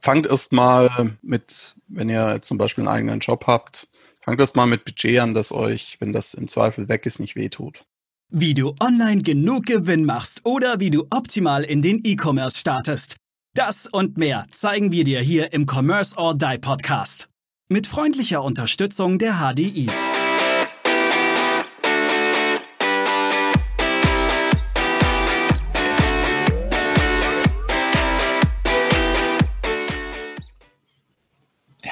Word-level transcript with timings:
fangt 0.00 0.26
erst 0.26 0.52
mal 0.52 1.16
mit, 1.22 1.74
wenn 1.88 2.08
ihr 2.08 2.40
zum 2.42 2.58
Beispiel 2.58 2.82
einen 2.82 2.94
eigenen 2.94 3.20
Job 3.20 3.46
habt, 3.46 3.88
fangt 4.20 4.40
erst 4.40 4.56
mal 4.56 4.66
mit 4.66 4.84
Budget 4.84 5.20
an, 5.20 5.34
das 5.34 5.52
euch, 5.52 5.96
wenn 6.00 6.12
das 6.12 6.34
im 6.34 6.48
Zweifel 6.48 6.88
weg 6.88 7.06
ist, 7.06 7.18
nicht 7.18 7.36
wehtut. 7.36 7.84
Wie 8.30 8.52
du 8.54 8.74
online 8.80 9.22
genug 9.22 9.66
Gewinn 9.66 10.04
machst 10.04 10.42
oder 10.44 10.80
wie 10.80 10.90
du 10.90 11.06
optimal 11.10 11.64
in 11.64 11.80
den 11.80 12.02
E-Commerce 12.04 12.58
startest. 12.58 13.16
Das 13.54 13.86
und 13.86 14.18
mehr 14.18 14.44
zeigen 14.50 14.92
wir 14.92 15.04
dir 15.04 15.20
hier 15.20 15.52
im 15.52 15.66
Commerce 15.66 16.16
or 16.16 16.36
Die 16.36 16.58
Podcast. 16.58 17.28
Mit 17.70 17.86
freundlicher 17.86 18.42
Unterstützung 18.42 19.18
der 19.18 19.38
HDI. 19.40 19.90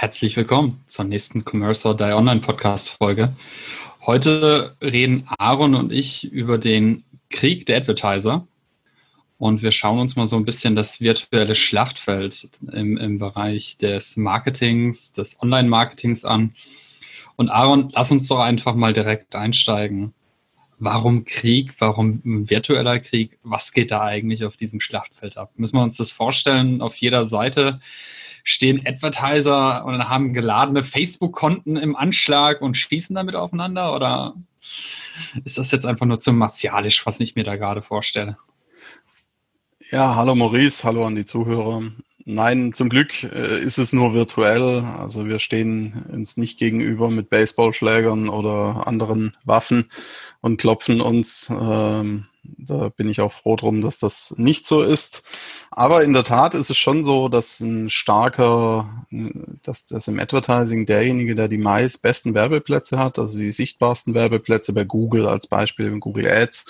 Herzlich 0.07 0.37
willkommen 0.37 0.85
zur 0.87 1.05
nächsten 1.05 1.43
Commerce 1.45 1.85
or 1.89 1.97
Die 1.97 2.05
Online 2.05 2.41
Podcast 2.41 2.91
Folge. 2.91 3.35
Heute 4.07 4.77
reden 4.81 5.27
Aaron 5.37 5.75
und 5.75 5.93
ich 5.93 6.31
über 6.31 6.59
den 6.59 7.03
Krieg 7.29 7.67
der 7.67 7.79
Advertiser 7.79 8.47
und 9.37 9.63
wir 9.63 9.73
schauen 9.73 9.99
uns 9.99 10.15
mal 10.15 10.29
so 10.29 10.37
ein 10.37 10.45
bisschen 10.45 10.77
das 10.77 11.01
virtuelle 11.01 11.57
Schlachtfeld 11.57 12.49
im, 12.71 12.97
im 12.97 13.19
Bereich 13.19 13.79
des 13.79 14.17
Marketings, 14.17 15.13
des 15.13 15.43
Online-Marketings 15.43 16.25
an. 16.25 16.55
Und 17.35 17.49
Aaron, 17.49 17.91
lass 17.93 18.13
uns 18.13 18.29
doch 18.29 18.39
einfach 18.39 18.77
mal 18.77 18.93
direkt 18.93 19.35
einsteigen. 19.35 20.15
Warum 20.79 21.25
Krieg? 21.25 21.75
Warum 21.79 22.21
virtueller 22.25 23.01
Krieg? 23.01 23.39
Was 23.43 23.73
geht 23.73 23.91
da 23.91 24.03
eigentlich 24.03 24.45
auf 24.45 24.57
diesem 24.57 24.81
Schlachtfeld 24.81 25.39
ab? 25.39 25.53
Müssen 25.57 25.77
wir 25.77 25.83
uns 25.83 25.97
das 25.97 26.13
vorstellen? 26.13 26.83
Auf 26.83 26.97
jeder 26.97 27.25
Seite 27.25 27.81
stehen 28.45 28.87
Advertiser 28.87 29.85
und 29.85 30.09
haben 30.09 30.35
geladene 30.35 30.85
Facebook-Konten 30.85 31.77
im 31.77 31.97
Anschlag 31.97 32.61
und 32.61 32.77
schießen 32.77 33.17
damit 33.17 33.35
aufeinander? 33.35 33.95
Oder 33.95 34.35
ist 35.45 35.57
das 35.59 35.71
jetzt 35.71 35.87
einfach 35.87 36.07
nur 36.07 36.21
zu 36.21 36.33
martialisch, 36.33 37.07
was 37.07 37.21
ich 37.21 37.35
mir 37.35 37.45
da 37.45 37.57
gerade 37.57 37.83
vorstelle? 37.83 38.37
Ja, 39.91 40.15
hallo 40.15 40.35
Maurice, 40.35 40.85
hallo 40.85 41.07
an 41.07 41.15
die 41.15 41.25
Zuhörer. 41.25 41.83
Nein, 42.29 42.73
zum 42.73 42.89
Glück 42.89 43.23
äh, 43.23 43.61
ist 43.61 43.79
es 43.79 43.93
nur 43.93 44.13
virtuell. 44.13 44.85
Also 44.99 45.27
wir 45.27 45.39
stehen 45.39 46.05
uns 46.13 46.37
nicht 46.37 46.59
gegenüber 46.59 47.09
mit 47.09 47.31
Baseballschlägern 47.31 48.29
oder 48.29 48.89
anderen 48.89 49.37
Waffen 49.45 49.85
und 50.41 50.61
klopfen 50.61 51.01
uns 51.01 51.49
ähm, 51.51 52.27
da 52.59 52.89
bin 52.89 53.09
ich 53.09 53.21
auch 53.21 53.33
froh 53.33 53.57
drum, 53.57 53.81
dass 53.81 53.99
das 53.99 54.35
nicht 54.37 54.67
so 54.67 54.83
ist. 54.83 55.23
Aber 55.71 56.05
in 56.05 56.13
der 56.13 56.25
Tat 56.25 56.55
ist 56.55 56.71
es 56.71 56.77
schon 56.77 57.05
so, 57.05 57.29
dass 57.29 57.61
ein 57.61 57.89
starker, 57.89 59.05
dass 59.63 59.87
das 59.87 60.09
im 60.09 60.19
Advertising 60.19 60.87
derjenige, 60.87 61.35
der 61.35 61.49
die 61.49 61.59
meist 61.59 62.03
besten 62.03 62.35
Werbeplätze 62.35 62.99
hat, 62.99 63.19
also 63.19 63.39
die 63.39 63.53
sichtbarsten 63.53 64.15
Werbeplätze 64.15 64.73
bei 64.73 64.85
Google 64.85 65.27
als 65.27 65.47
Beispiel 65.47 65.99
Google 65.99 66.29
Ads, 66.29 66.67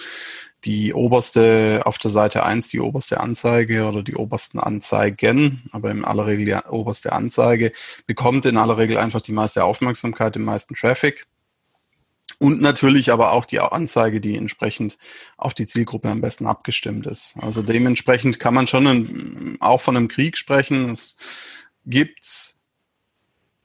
die 0.64 0.94
oberste 0.94 1.82
auf 1.84 1.98
der 1.98 2.10
Seite 2.10 2.44
1 2.44 2.68
die 2.68 2.80
oberste 2.80 3.20
Anzeige 3.20 3.86
oder 3.86 4.02
die 4.02 4.16
obersten 4.16 4.58
Anzeigen, 4.58 5.62
aber 5.70 5.90
in 5.90 6.04
aller 6.04 6.26
Regel 6.26 6.44
die 6.46 6.70
oberste 6.70 7.12
Anzeige, 7.12 7.72
bekommt 8.06 8.46
in 8.46 8.56
aller 8.56 8.76
Regel 8.76 8.98
einfach 8.98 9.20
die 9.20 9.32
meiste 9.32 9.64
Aufmerksamkeit, 9.64 10.34
den 10.34 10.44
meisten 10.44 10.74
Traffic. 10.74 11.26
Und 12.38 12.60
natürlich 12.60 13.12
aber 13.12 13.32
auch 13.32 13.46
die 13.46 13.60
Anzeige, 13.60 14.20
die 14.20 14.36
entsprechend 14.36 14.98
auf 15.38 15.54
die 15.54 15.66
Zielgruppe 15.66 16.10
am 16.10 16.20
besten 16.20 16.46
abgestimmt 16.46 17.06
ist. 17.06 17.36
Also 17.40 17.62
dementsprechend 17.62 18.40
kann 18.40 18.52
man 18.52 18.66
schon 18.66 19.56
auch 19.60 19.80
von 19.80 19.96
einem 19.96 20.08
Krieg 20.08 20.36
sprechen. 20.36 20.90
Es 20.90 21.16
gibt 21.86 22.55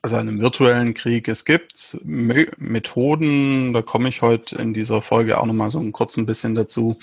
also 0.02 0.16
einem 0.16 0.42
virtuellen 0.42 0.94
Krieg. 0.94 1.28
Es 1.28 1.46
gibt 1.46 1.98
Methoden, 2.04 3.74
da 3.74 3.82
komme 3.82 4.10
ich 4.10 4.22
heute 4.22 4.56
in 4.56 4.74
dieser 4.74 5.02
Folge 5.02 5.40
auch 5.40 5.46
nochmal 5.46 5.70
so 5.70 5.80
ein 5.80 5.92
kurz 5.92 6.18
ein 6.18 6.26
bisschen 6.26 6.56
dazu, 6.56 6.98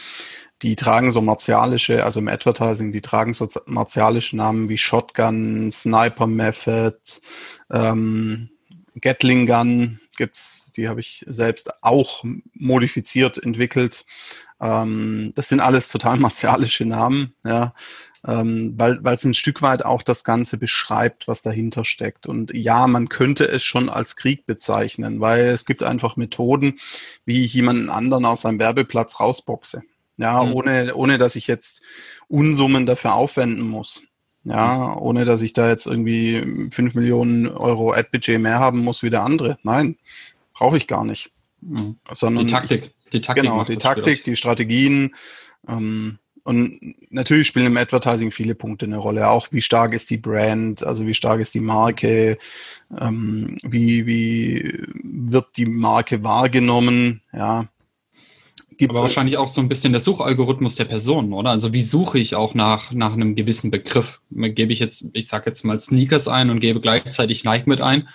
die 0.62 0.74
tragen 0.74 1.12
so 1.12 1.22
martialische, 1.22 2.04
also 2.04 2.18
im 2.18 2.28
Advertising, 2.28 2.90
die 2.90 3.00
tragen 3.00 3.34
so 3.34 3.48
martialische 3.66 4.36
Namen 4.36 4.68
wie 4.68 4.78
Shotgun, 4.78 5.70
Sniper 5.70 6.26
Method, 6.26 6.98
ähm, 7.70 8.50
Gatling 9.00 9.46
Gun, 9.46 10.00
gibt's, 10.16 10.72
die 10.72 10.88
habe 10.88 10.98
ich 10.98 11.24
selbst 11.28 11.70
auch 11.82 12.24
modifiziert, 12.54 13.38
entwickelt. 13.38 14.04
Ähm, 14.60 15.32
das 15.36 15.48
sind 15.48 15.60
alles 15.60 15.88
total 15.88 16.16
martialische 16.18 16.84
Namen, 16.84 17.34
ja, 17.44 17.74
ähm, 18.26 18.74
weil 18.76 19.00
es 19.04 19.24
ein 19.24 19.34
Stück 19.34 19.62
weit 19.62 19.84
auch 19.84 20.02
das 20.02 20.24
Ganze 20.24 20.58
beschreibt, 20.58 21.28
was 21.28 21.42
dahinter 21.42 21.84
steckt. 21.84 22.26
Und 22.26 22.52
ja, 22.54 22.86
man 22.86 23.08
könnte 23.08 23.44
es 23.44 23.62
schon 23.62 23.88
als 23.88 24.16
Krieg 24.16 24.46
bezeichnen, 24.46 25.20
weil 25.20 25.46
es 25.46 25.64
gibt 25.66 25.82
einfach 25.82 26.16
Methoden, 26.16 26.78
wie 27.24 27.44
ich 27.44 27.54
jemanden 27.54 27.90
anderen 27.90 28.24
aus 28.24 28.42
seinem 28.42 28.58
Werbeplatz 28.58 29.20
rausboxe. 29.20 29.82
Ja, 30.16 30.42
mhm. 30.42 30.52
ohne, 30.52 30.94
ohne 30.94 31.18
dass 31.18 31.36
ich 31.36 31.46
jetzt 31.46 31.82
Unsummen 32.26 32.86
dafür 32.86 33.14
aufwenden 33.14 33.68
muss. 33.68 34.02
Ja, 34.44 34.96
ohne 34.96 35.24
dass 35.24 35.42
ich 35.42 35.52
da 35.52 35.68
jetzt 35.68 35.86
irgendwie 35.86 36.70
5 36.70 36.94
Millionen 36.94 37.48
Euro 37.48 37.92
Ad-Budget 37.92 38.40
mehr 38.40 38.58
haben 38.58 38.82
muss 38.82 39.02
wie 39.02 39.10
der 39.10 39.22
andere. 39.22 39.58
Nein, 39.62 39.98
brauche 40.54 40.76
ich 40.76 40.86
gar 40.86 41.04
nicht. 41.04 41.30
Mhm. 41.60 41.98
Sondern 42.12 42.46
die 42.46 42.52
Taktik. 42.52 42.92
Die 43.12 43.20
Taktik 43.20 43.44
genau, 43.44 43.64
die 43.64 43.76
Taktik, 43.76 44.24
die 44.24 44.36
Strategien. 44.36 45.14
Ähm, 45.66 46.18
und 46.48 46.94
natürlich 47.10 47.46
spielen 47.46 47.66
im 47.66 47.76
Advertising 47.76 48.32
viele 48.32 48.54
Punkte 48.54 48.86
eine 48.86 48.96
Rolle. 48.96 49.28
Auch 49.28 49.48
wie 49.50 49.60
stark 49.60 49.92
ist 49.92 50.08
die 50.08 50.16
Brand, 50.16 50.82
also 50.82 51.06
wie 51.06 51.12
stark 51.12 51.40
ist 51.40 51.52
die 51.52 51.60
Marke, 51.60 52.38
ähm, 52.98 53.58
wie, 53.62 54.06
wie 54.06 54.82
wird 54.94 55.58
die 55.58 55.66
Marke 55.66 56.24
wahrgenommen, 56.24 57.20
ja. 57.34 57.68
Gibt's 58.78 58.96
Aber 58.96 59.02
wahrscheinlich 59.02 59.36
auch 59.36 59.48
so 59.48 59.60
ein 59.60 59.68
bisschen 59.68 59.92
der 59.92 60.00
Suchalgorithmus 60.00 60.74
der 60.76 60.86
Person, 60.86 61.34
oder? 61.34 61.50
Also 61.50 61.74
wie 61.74 61.82
suche 61.82 62.18
ich 62.18 62.34
auch 62.34 62.54
nach, 62.54 62.92
nach 62.92 63.12
einem 63.12 63.34
gewissen 63.36 63.70
Begriff? 63.70 64.20
Gebe 64.30 64.72
ich 64.72 64.78
jetzt, 64.78 65.04
ich 65.12 65.26
sage 65.28 65.50
jetzt 65.50 65.64
mal 65.64 65.78
Sneakers 65.78 66.28
ein 66.28 66.48
und 66.48 66.60
gebe 66.60 66.80
gleichzeitig 66.80 67.44
Nike 67.44 67.68
mit 67.68 67.82
ein. 67.82 68.08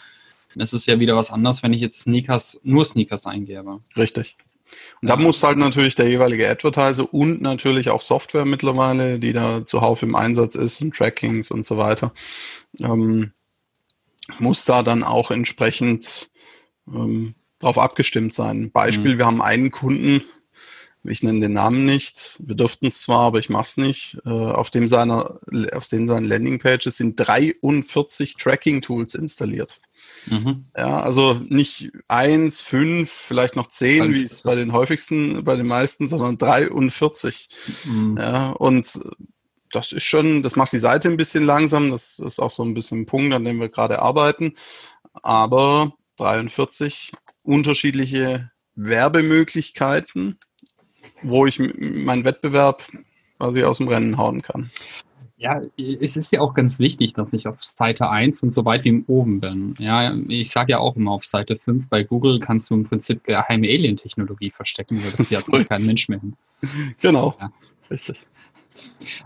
Das 0.55 0.73
ist 0.73 0.87
ja 0.87 0.99
wieder 0.99 1.15
was 1.15 1.29
anderes, 1.29 1.61
wenn 1.61 1.73
ich 1.73 1.81
jetzt 1.81 2.01
Sneakers, 2.01 2.59
nur 2.63 2.83
Sneakers 2.83 3.27
eingebe. 3.27 3.81
Richtig. 3.95 4.37
Und 5.01 5.09
da 5.09 5.17
muss 5.17 5.43
halt 5.43 5.57
natürlich 5.57 5.95
der 5.95 6.07
jeweilige 6.07 6.49
Advertiser 6.49 7.13
und 7.13 7.41
natürlich 7.41 7.89
auch 7.89 8.01
Software 8.01 8.45
mittlerweile, 8.45 9.19
die 9.19 9.33
da 9.33 9.65
zuhauf 9.65 10.01
im 10.03 10.15
Einsatz 10.15 10.55
ist 10.55 10.81
und 10.81 10.95
Trackings 10.95 11.51
und 11.51 11.65
so 11.65 11.77
weiter, 11.77 12.13
ähm, 12.79 13.33
muss 14.39 14.65
da 14.65 14.83
dann 14.83 15.03
auch 15.03 15.31
entsprechend 15.31 16.29
ähm, 16.87 17.35
drauf 17.59 17.77
abgestimmt 17.77 18.33
sein. 18.33 18.71
Beispiel, 18.71 19.15
mhm. 19.15 19.17
wir 19.17 19.25
haben 19.25 19.41
einen 19.41 19.71
Kunden, 19.71 20.21
ich 21.03 21.23
nenne 21.23 21.41
den 21.41 21.53
Namen 21.53 21.85
nicht, 21.85 22.37
wir 22.39 22.55
dürften 22.55 22.85
es 22.87 23.01
zwar, 23.01 23.21
aber 23.27 23.39
ich 23.39 23.49
mache 23.49 23.63
es 23.63 23.77
nicht, 23.77 24.17
äh, 24.25 24.29
auf 24.29 24.69
dem 24.69 24.87
seiner, 24.87 25.39
auf 25.73 25.87
den 25.87 26.07
seinen 26.07 26.25
Landingpages 26.25 26.97
sind 26.97 27.15
43 27.17 28.35
Tracking-Tools 28.37 29.15
installiert. 29.15 29.81
Mhm. 30.27 30.65
Ja, 30.75 31.01
also 31.01 31.41
nicht 31.47 31.91
eins, 32.07 32.61
fünf, 32.61 33.11
vielleicht 33.11 33.55
noch 33.55 33.67
zehn, 33.67 34.13
wie 34.13 34.23
es 34.23 34.41
bei 34.41 34.55
den 34.55 34.73
häufigsten, 34.73 35.43
bei 35.43 35.55
den 35.55 35.67
meisten, 35.67 36.07
sondern 36.07 36.37
43. 36.37 37.49
Mhm. 37.85 38.17
Ja, 38.17 38.49
und 38.49 38.99
das 39.71 39.91
ist 39.91 40.03
schon, 40.03 40.43
das 40.43 40.55
macht 40.55 40.71
die 40.71 40.79
Seite 40.79 41.09
ein 41.09 41.17
bisschen 41.17 41.45
langsam, 41.45 41.91
das 41.91 42.19
ist 42.19 42.39
auch 42.39 42.51
so 42.51 42.63
ein 42.63 42.73
bisschen 42.73 43.01
ein 43.01 43.05
Punkt, 43.05 43.33
an 43.33 43.43
dem 43.43 43.59
wir 43.59 43.69
gerade 43.69 43.99
arbeiten. 43.99 44.53
Aber 45.21 45.93
43 46.17 47.11
unterschiedliche 47.43 48.51
Werbemöglichkeiten 48.75 50.39
wo 51.23 51.45
ich 51.45 51.59
meinen 51.59 52.23
Wettbewerb 52.23 52.83
quasi 53.37 53.63
aus 53.63 53.77
dem 53.77 53.87
Rennen 53.87 54.17
hauen 54.17 54.41
kann. 54.41 54.69
Ja, 55.37 55.61
es 55.77 56.15
ist 56.15 56.31
ja 56.31 56.41
auch 56.41 56.53
ganz 56.53 56.79
wichtig, 56.79 57.13
dass 57.13 57.33
ich 57.33 57.47
auf 57.47 57.63
Seite 57.63 58.09
1 58.09 58.43
und 58.43 58.51
so 58.51 58.65
weit 58.65 58.83
wie 58.85 59.03
oben 59.07 59.39
bin. 59.39 59.75
Ja, 59.79 60.13
ich 60.27 60.51
sage 60.51 60.73
ja 60.73 60.79
auch 60.79 60.95
immer, 60.95 61.11
auf 61.11 61.25
Seite 61.25 61.57
5 61.57 61.89
bei 61.89 62.03
Google 62.03 62.39
kannst 62.39 62.69
du 62.69 62.75
im 62.75 62.85
Prinzip 62.85 63.23
geheime 63.23 63.67
Alien-Technologie 63.67 64.51
verstecken, 64.51 65.03
weil 65.03 65.11
das 65.11 65.31
ja 65.31 65.41
kein 65.41 65.85
Mensch 65.85 66.07
mehr 66.07 66.19
hin. 66.19 66.35
Genau, 67.01 67.35
ja. 67.41 67.51
richtig. 67.89 68.25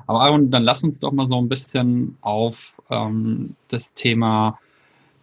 Aber 0.08 0.22
Aaron, 0.22 0.50
dann 0.50 0.64
lass 0.64 0.84
uns 0.84 1.00
doch 1.00 1.12
mal 1.12 1.28
so 1.28 1.38
ein 1.40 1.50
bisschen 1.50 2.18
auf 2.22 2.82
ähm, 2.90 3.56
das 3.70 3.94
Thema 3.94 4.60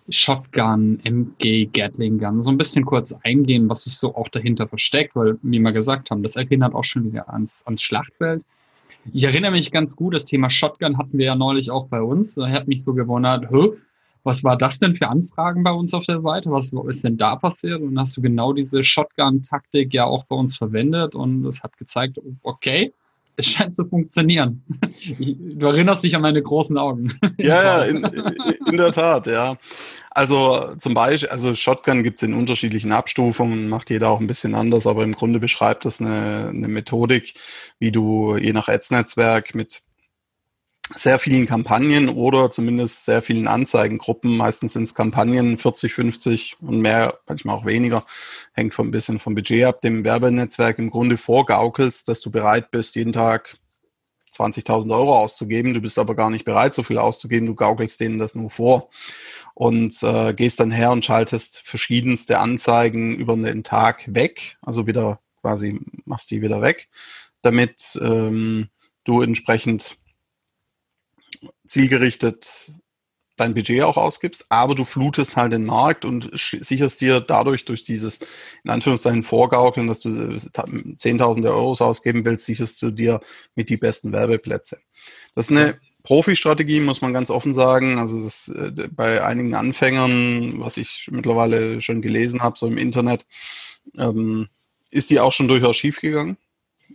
Shotgun, 0.09 1.00
MG, 1.03 1.67
Gatling 1.73 2.19
Gun, 2.19 2.43
so 2.43 2.50
ein 2.50 2.59
bisschen 2.59 2.85
kurz 2.85 3.14
eingehen, 3.23 3.69
was 3.69 3.85
sich 3.85 3.97
so 3.97 4.14
auch 4.14 4.29
dahinter 4.29 4.69
versteckt, 4.69 5.17
weil, 5.17 5.38
wie 5.43 5.59
wir 5.59 5.73
gesagt 5.73 6.11
haben, 6.11 6.23
das 6.23 6.37
erinnert 6.37 6.75
auch 6.75 6.85
schon 6.85 7.05
wieder 7.05 7.32
ans, 7.32 7.62
ans 7.67 7.82
Schlachtfeld. 7.82 8.44
Ich 9.12 9.25
erinnere 9.25 9.51
mich 9.51 9.71
ganz 9.71 9.97
gut, 9.97 10.15
das 10.15 10.25
Thema 10.25 10.51
Shotgun 10.51 10.99
hatten 10.99 11.19
wir 11.19 11.27
ja 11.27 11.35
neulich 11.35 11.71
auch 11.71 11.89
bei 11.89 12.01
uns. 12.01 12.35
Da 12.35 12.49
hat 12.49 12.69
mich 12.69 12.83
so 12.83 12.95
gewundert, 12.95 13.49
was 14.23 14.43
war 14.43 14.56
das 14.56 14.79
denn 14.79 14.97
für 14.97 15.09
Anfragen 15.09 15.62
bei 15.62 15.71
uns 15.71 15.93
auf 15.93 16.06
der 16.06 16.21
Seite? 16.21 16.51
Was 16.51 16.73
ist 16.73 17.05
denn 17.05 17.19
da 17.19 17.37
passiert? 17.37 17.83
Und 17.83 17.99
hast 17.99 18.17
du 18.17 18.23
genau 18.23 18.55
diese 18.55 18.83
Shotgun-Taktik 18.83 19.93
ja 19.93 20.05
auch 20.06 20.25
bei 20.25 20.35
uns 20.37 20.56
verwendet 20.56 21.15
und 21.15 21.45
es 21.45 21.62
hat 21.62 21.77
gezeigt, 21.77 22.19
okay, 22.43 22.95
es 23.37 23.47
scheint 23.47 23.77
zu 23.77 23.85
funktionieren. 23.85 24.62
Ich, 25.19 25.37
du 25.39 25.67
erinnerst 25.67 26.03
dich 26.03 26.17
an 26.17 26.23
meine 26.23 26.43
großen 26.43 26.79
Augen. 26.79 27.12
Ja, 27.37 27.62
ja, 27.62 27.85
in, 27.85 28.05
in, 28.67 28.77
der 28.77 28.91
Tat, 28.91 29.27
ja. 29.27 29.57
Also 30.14 30.76
zum 30.78 30.94
Beispiel, 30.94 31.28
also 31.28 31.56
Shotgun 31.56 32.05
gibt 32.05 32.22
es 32.22 32.28
in 32.28 32.34
unterschiedlichen 32.34 32.93
Abstufungen, 32.93 33.69
macht 33.69 33.90
jeder 33.90 34.11
auch 34.11 34.20
ein 34.20 34.28
bisschen 34.28 34.55
anders, 34.55 34.87
aber 34.87 35.02
im 35.02 35.14
Grunde 35.14 35.40
beschreibt 35.40 35.84
das 35.84 36.00
eine, 36.00 36.50
eine 36.50 36.69
Methodik, 36.69 37.34
wie 37.81 37.90
du 37.90 38.37
je 38.37 38.52
nach 38.52 38.69
Ads-Netzwerk 38.69 39.56
mit 39.56 39.82
sehr 40.94 41.19
vielen 41.19 41.46
Kampagnen 41.46 42.08
oder 42.08 42.52
zumindest 42.52 43.06
sehr 43.06 43.22
vielen 43.22 43.49
Anzeigengruppen, 43.49 44.37
meistens 44.37 44.75
sind 44.75 44.84
es 44.84 44.94
Kampagnen 44.94 45.58
40, 45.58 45.93
50 45.93 46.56
und 46.61 46.81
mehr, 46.81 47.19
manchmal 47.26 47.56
auch 47.56 47.64
weniger, 47.64 48.05
hängt 48.52 48.75
von 48.75 48.88
ein 48.88 48.93
bisschen 48.93 49.19
vom 49.19 49.34
Budget 49.34 49.64
ab, 49.64 49.81
dem 49.81 50.05
Werbenetzwerk 50.05 50.78
im 50.78 50.90
Grunde 50.90 51.16
vorgaukelst, 51.16 52.06
dass 52.06 52.20
du 52.20 52.31
bereit 52.31 52.70
bist, 52.70 52.94
jeden 52.94 53.12
Tag 53.12 53.56
20.000 54.37 54.93
Euro 54.93 55.19
auszugeben. 55.19 55.75
Du 55.75 55.81
bist 55.81 55.99
aber 55.99 56.14
gar 56.14 56.31
nicht 56.31 56.44
bereit, 56.44 56.75
so 56.75 56.82
viel 56.82 56.99
auszugeben. 56.99 57.46
Du 57.46 57.55
gaukelst 57.55 58.00
denen 58.00 58.19
das 58.19 58.34
nur 58.34 58.50
vor 58.50 58.90
und 59.55 60.03
äh, 60.03 60.35
gehst 60.35 60.61
dann 60.61 60.71
her 60.71 60.91
und 60.91 61.05
schaltest 61.05 61.61
verschiedenste 61.61 62.39
Anzeigen 62.39 63.17
über 63.17 63.37
den 63.37 63.62
Tag 63.62 64.12
weg, 64.12 64.56
also 64.62 64.87
wieder 64.87 65.21
quasi 65.41 65.81
machst 66.05 66.31
die 66.31 66.43
wieder 66.43 66.61
weg, 66.61 66.89
damit 67.43 67.99
ähm, 68.03 68.69
du 69.05 69.23
entsprechend 69.23 69.99
zielgerichtet 71.67 72.73
dein 73.37 73.55
Budget 73.55 73.83
auch 73.83 73.97
ausgibst, 73.97 74.47
aber 74.49 74.75
du 74.75 74.85
flutest 74.85 75.37
halt 75.37 75.53
den 75.53 75.65
Markt 75.65 76.05
und 76.05 76.31
sicherst 76.35 77.00
dir 77.00 77.21
dadurch 77.21 77.65
durch 77.65 77.83
dieses, 77.83 78.21
in 78.62 78.71
Anführungszeichen, 78.71 79.25
Vorgaukeln, 79.25 79.89
dass 79.89 80.00
du 80.00 80.39
Zehntausende 80.97 81.53
Euros 81.53 81.83
ausgeben 81.83 82.25
willst, 82.25 82.47
sicherst 82.47 82.81
du 82.81 82.91
dir 82.91 83.21
mit 83.57 83.71
die 83.71 83.77
besten 83.77 84.12
Werbeplätze. 84.12 84.79
Das 85.35 85.47
ist 85.47 85.57
eine 85.57 85.79
Profi-Strategie, 86.05 86.81
muss 86.81 87.01
man 87.01 87.12
ganz 87.12 87.31
offen 87.31 87.55
sagen. 87.55 87.99
Also 87.99 88.23
das 88.23 88.49
äh, 88.49 88.71
bei 88.91 89.25
einigen 89.25 89.55
Anfängern, 89.55 90.61
was 90.61 90.77
ich 90.77 91.09
mittlerweile 91.11 91.81
schon 91.81 92.03
gelesen 92.03 92.43
habe, 92.43 92.59
so 92.59 92.67
im 92.67 92.79
Internet, 92.79 93.27
ähm, 93.99 94.49
ist 94.91 95.11
die 95.11 95.19
auch 95.19 95.33
schon 95.33 95.49
durchaus 95.49 95.77
schiefgegangen. 95.77 96.37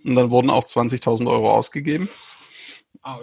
Und 0.05 0.15
dann 0.15 0.31
wurden 0.31 0.51
auch 0.51 0.63
20.000 0.63 1.27
Euro 1.29 1.51
ausgegeben. 1.51 2.07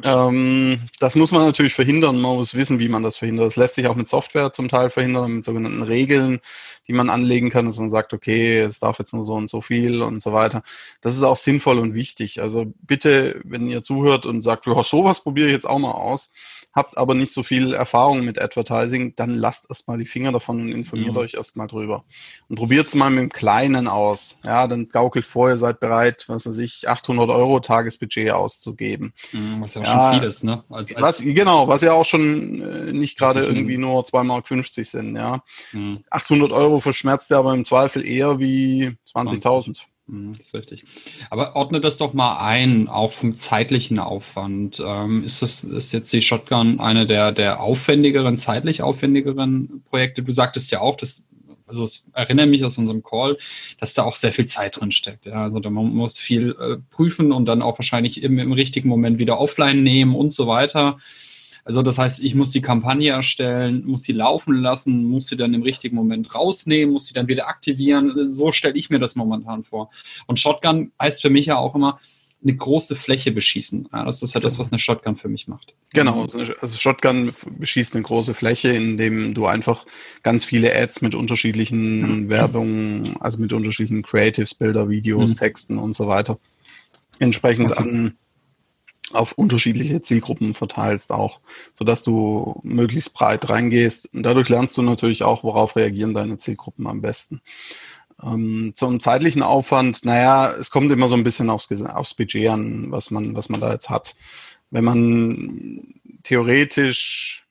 Ähm, 0.05 0.81
das 1.01 1.17
muss 1.17 1.33
man 1.33 1.45
natürlich 1.45 1.75
verhindern. 1.75 2.21
Man 2.21 2.37
muss 2.37 2.55
wissen, 2.55 2.79
wie 2.79 2.89
man 2.89 3.03
das 3.03 3.17
verhindert. 3.17 3.47
Das 3.47 3.57
lässt 3.57 3.75
sich 3.75 3.87
auch 3.87 3.95
mit 3.95 4.09
Software 4.09 4.51
zum 4.53 4.69
Teil 4.69 4.91
verhindern, 4.91 5.37
mit 5.37 5.45
sogenannten 5.45 5.83
Regeln, 5.83 6.41
die 6.89 6.93
man 6.93 7.11
anlegen 7.11 7.51
kann, 7.51 7.67
dass 7.67 7.79
man 7.79 7.91
sagt, 7.91 8.13
okay, 8.15 8.61
es 8.61 8.79
darf 8.79 8.99
jetzt 8.99 9.13
nur 9.13 9.25
so 9.25 9.35
und 9.35 9.49
so 9.49 9.61
viel 9.61 10.03
und 10.03 10.21
so 10.21 10.33
weiter. 10.33 10.63
Das 11.03 11.17
ist 11.17 11.23
auch 11.23 11.37
sinnvoll 11.37 11.79
und 11.79 11.95
wichtig. 11.95 12.41
Also 12.41 12.73
bitte, 12.83 13.41
wenn 13.45 13.69
ihr 13.69 13.83
zuhört 13.83 14.25
und 14.25 14.43
sagt, 14.43 14.67
ja, 14.67 14.83
sowas 14.83 15.23
probiere 15.23 15.49
ich 15.49 15.53
jetzt 15.53 15.69
auch 15.69 15.79
mal 15.79 15.93
aus, 15.93 16.31
habt 16.77 16.99
aber 16.99 17.15
nicht 17.15 17.33
so 17.33 17.43
viel 17.43 17.73
Erfahrung 17.73 18.23
mit 18.23 18.41
Advertising, 18.41 19.15
dann 19.17 19.31
lasst 19.31 19.69
erstmal 19.71 19.97
die 19.97 20.05
Finger 20.05 20.31
davon 20.31 20.61
und 20.61 20.73
informiert 20.73 21.13
mhm. 21.13 21.17
euch 21.17 21.35
erstmal 21.35 21.67
drüber. 21.67 22.05
Und 22.49 22.57
probiert 22.57 22.87
es 22.87 22.95
mal 22.95 23.09
mit 23.09 23.21
dem 23.21 23.33
Kleinen 23.33 23.89
aus. 23.89 24.39
Ja, 24.45 24.67
dann 24.69 24.91
gaukelt 24.91 25.25
vor, 25.25 25.49
ihr 25.49 25.57
seid 25.57 25.81
bereit, 25.81 26.27
was 26.29 26.47
weiß 26.47 26.59
ich, 26.59 26.87
800 26.87 27.31
Euro 27.31 27.61
Tagesbudget 27.61 28.31
auszugeben. 28.31 29.15
Mhm, 29.33 29.63
was 29.63 29.75
ja 29.85 30.11
schon 30.13 30.21
viel 30.21 30.29
ist, 30.29 30.45
ne? 30.45 30.65
Als, 30.69 30.95
als 30.95 31.03
was, 31.03 31.19
genau, 31.21 31.69
was 31.69 31.83
ja 31.83 31.93
auch 31.93 32.05
schon 32.05 32.61
äh, 32.61 32.93
nicht 32.93 33.19
gerade 33.19 33.45
irgendwie 33.45 33.79
nur 33.79 34.03
2,50 34.03 34.25
Mark 34.25 34.47
sind, 34.47 35.17
ja. 35.17 35.43
Mhm. 35.73 36.05
800 36.11 36.53
Euro 36.53 36.81
verschmerzt 36.81 37.31
ja 37.31 37.39
aber 37.39 37.55
im 37.55 37.65
Zweifel 37.65 38.07
eher 38.07 38.39
wie 38.39 38.97
20.000. 39.15 39.83
Mhm, 40.09 40.35
das 40.37 40.47
ist 40.49 40.55
richtig. 40.55 40.85
Aber 41.31 41.57
ordne 41.57 41.81
das 41.81 41.97
doch 41.97 42.13
mal 42.13 42.39
ein, 42.39 42.89
auch 42.89 43.13
vom 43.13 43.35
zeitlichen 43.35 43.99
Aufwand. 43.99 44.81
Ähm, 44.85 45.25
ist 45.25 45.43
das 45.43 45.65
ist 45.65 45.93
jetzt 45.93 46.13
die 46.13 46.23
Shotgun 46.23 46.79
eine 46.79 47.07
der, 47.07 47.33
der 47.33 47.61
aufwendigeren, 47.61 48.39
zeitlich 48.39 48.83
aufwendigeren 48.83 49.83
Projekte? 49.89 50.23
Du 50.23 50.33
sagtest 50.33 50.71
ja 50.71 50.81
auch, 50.81 50.97
dass, 50.97 51.25
also 51.67 51.85
ich 51.85 52.03
erinnere 52.13 52.47
mich 52.47 52.65
aus 52.65 52.79
unserem 52.79 53.03
Call, 53.03 53.39
dass 53.79 53.95
da 53.95 54.05
auch 54.05 54.17
sehr 54.17 54.33
viel 54.33 54.47
Zeit 54.47 54.81
drin 54.81 54.93
steckt. 54.93 55.27
Ja? 55.27 55.43
Also 55.43 55.61
da 55.61 55.71
man 55.71 55.95
muss 55.95 56.19
viel 56.19 56.57
äh, 56.61 56.77
prüfen 56.91 57.33
und 57.33 57.47
dann 57.47 57.63
auch 57.63 57.79
wahrscheinlich 57.79 58.23
im, 58.23 58.39
im 58.39 58.53
richtigen 58.53 58.89
Moment 58.89 59.19
wieder 59.19 59.41
offline 59.41 59.83
nehmen 59.83 60.15
und 60.15 60.33
so 60.33 60.47
weiter. 60.47 60.99
Also 61.67 61.83
das 61.83 61.99
heißt, 61.99 62.23
ich 62.23 62.37
muss 62.37 62.53
die 62.53 62.61
Kampagne 62.61 63.11
erstellen, 63.11 63.85
muss 63.87 64.05
sie 64.05 64.13
laufen 64.13 64.63
lassen, 64.63 65.05
muss 65.05 65.27
sie 65.27 65.37
dann 65.37 65.53
im 65.53 65.63
richtigen 65.63 65.97
Moment 65.97 66.33
rausnehmen, 66.33 66.93
muss 66.93 67.07
sie 67.07 67.15
dann 67.15 67.27
wieder 67.27 67.49
aktivieren. 67.49 68.15
So 68.33 68.53
stelle 68.53 68.77
ich 68.77 68.89
mir 68.89 69.01
das 69.01 69.17
momentan 69.17 69.65
vor. 69.65 69.91
Und 70.29 70.39
Shotgun 70.39 70.93
heißt 71.01 71.21
für 71.21 71.31
mich 71.31 71.47
ja 71.47 71.59
auch 71.59 71.75
immer, 71.75 71.99
eine 72.47 72.57
große 72.57 72.97
Fläche 72.97 73.33
beschießen. 73.33 73.89
Ja, 73.93 74.05
das 74.05 74.23
ist 74.23 74.35
ja 74.35 74.41
das, 74.41 74.59
was 74.59 74.71
eine 74.71 74.79
Shotgun 74.79 75.17
für 75.17 75.29
mich 75.29 75.49
macht. 75.49 75.75
Genau, 75.93 76.23
also, 76.23 76.41
also 76.61 76.79
Shotgun 76.79 77.33
beschießt 77.59 77.95
eine 77.95 78.03
große 78.03 78.35
Fläche, 78.35 78.69
indem 78.69 79.35
du 79.35 79.47
einfach 79.47 79.85
ganz 80.23 80.45
viele 80.45 80.75
Ads 80.75 81.03
mit 81.03 81.15
unterschiedlichen 81.15 82.29
Werbungen, 82.29 83.17
also 83.21 83.39
mit 83.39 83.53
unterschiedlichen 83.53 84.03
Creatives, 84.03 84.55
Bilder, 84.55 84.89
Videos, 84.89 85.33
mhm. 85.33 85.39
Texten 85.39 85.79
und 85.79 85.95
so 85.95 86.07
weiter 86.07 86.39
entsprechend 87.19 87.73
okay. 87.73 87.83
an 87.83 88.17
auf 89.13 89.33
unterschiedliche 89.33 90.03
Zielgruppen 90.03 90.53
verteilst 90.53 91.13
auch, 91.13 91.41
sodass 91.75 92.03
du 92.03 92.59
möglichst 92.65 93.15
breit 93.15 93.49
reingehst. 93.49 94.13
Und 94.13 94.25
dadurch 94.25 94.49
lernst 94.49 94.77
du 94.77 94.83
natürlich 94.83 95.23
auch, 95.23 95.45
worauf 95.45 95.77
reagieren 95.77 96.13
deine 96.13 96.39
Zielgruppen 96.39 96.89
am 96.89 97.03
besten. 97.03 97.41
Ähm, 98.23 98.73
zum 98.75 99.01
zeitlichen 99.01 99.43
Aufwand, 99.43 100.05
naja, 100.05 100.53
es 100.53 100.71
kommt 100.71 100.91
immer 100.91 101.09
so 101.09 101.17
ein 101.17 101.25
bisschen 101.25 101.51
aufs, 101.51 101.71
aufs 101.83 102.15
Budget 102.15 102.49
an, 102.49 102.91
was 102.91 103.11
man, 103.11 103.37
was 103.37 103.49
man 103.49 103.61
da 103.61 103.73
jetzt 103.73 103.91
hat. 103.91 104.15
Wenn 104.71 104.85
man 104.85 105.95
theoretisch 106.23 107.47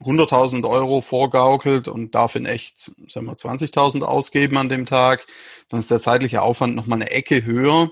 100.000 0.00 0.68
Euro 0.68 1.00
vorgaukelt 1.00 1.88
und 1.88 2.14
darf 2.14 2.36
in 2.36 2.46
echt, 2.46 2.92
sagen 3.08 3.26
wir, 3.26 3.34
20.000 3.34 4.02
ausgeben 4.02 4.56
an 4.56 4.68
dem 4.68 4.86
Tag, 4.86 5.26
dann 5.68 5.80
ist 5.80 5.90
der 5.90 6.00
zeitliche 6.00 6.42
Aufwand 6.42 6.76
nochmal 6.76 7.00
eine 7.00 7.10
Ecke 7.10 7.44
höher. 7.44 7.90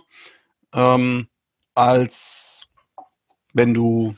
Ähm, 0.74 1.28
als 1.74 2.66
wenn 3.52 3.74
du 3.74 4.14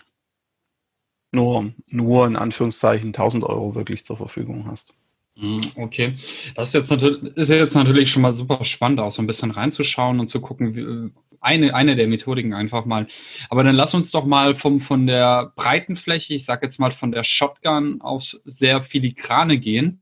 nur, 1.33 1.73
nur 1.87 2.27
in 2.27 2.37
Anführungszeichen 2.37 3.09
1000 3.09 3.45
Euro 3.45 3.75
wirklich 3.75 4.05
zur 4.05 4.17
Verfügung 4.17 4.67
hast. 4.67 4.95
Mhm, 5.39 5.73
okay, 5.77 6.15
das 6.55 6.69
ist 6.69 6.75
jetzt, 6.75 6.91
natürlich, 6.91 7.23
ist 7.37 7.51
jetzt 7.51 7.75
natürlich 7.75 8.11
schon 8.11 8.23
mal 8.23 8.33
super 8.33 8.65
spannend, 8.65 9.01
auch 9.01 9.13
so 9.13 9.21
ein 9.21 9.27
bisschen 9.27 9.51
reinzuschauen 9.51 10.19
und 10.19 10.29
zu 10.29 10.41
gucken, 10.41 10.75
wie, 10.75 11.11
eine, 11.41 11.75
eine 11.75 11.95
der 11.95 12.09
Methodiken 12.09 12.55
einfach 12.55 12.85
mal. 12.85 13.07
Aber 13.51 13.63
dann 13.63 13.75
lass 13.75 13.95
uns 13.95 14.11
doch 14.11 14.25
mal 14.25 14.55
vom, 14.55 14.81
von 14.81 15.07
der 15.07 15.53
breiten 15.55 15.97
Fläche, 15.97 16.35
ich 16.35 16.45
sage 16.45 16.67
jetzt 16.67 16.81
mal 16.81 16.91
von 16.91 17.13
der 17.13 17.23
Shotgun 17.23 18.01
aufs 18.01 18.41
sehr 18.45 18.83
filigrane 18.83 19.59
gehen 19.59 20.01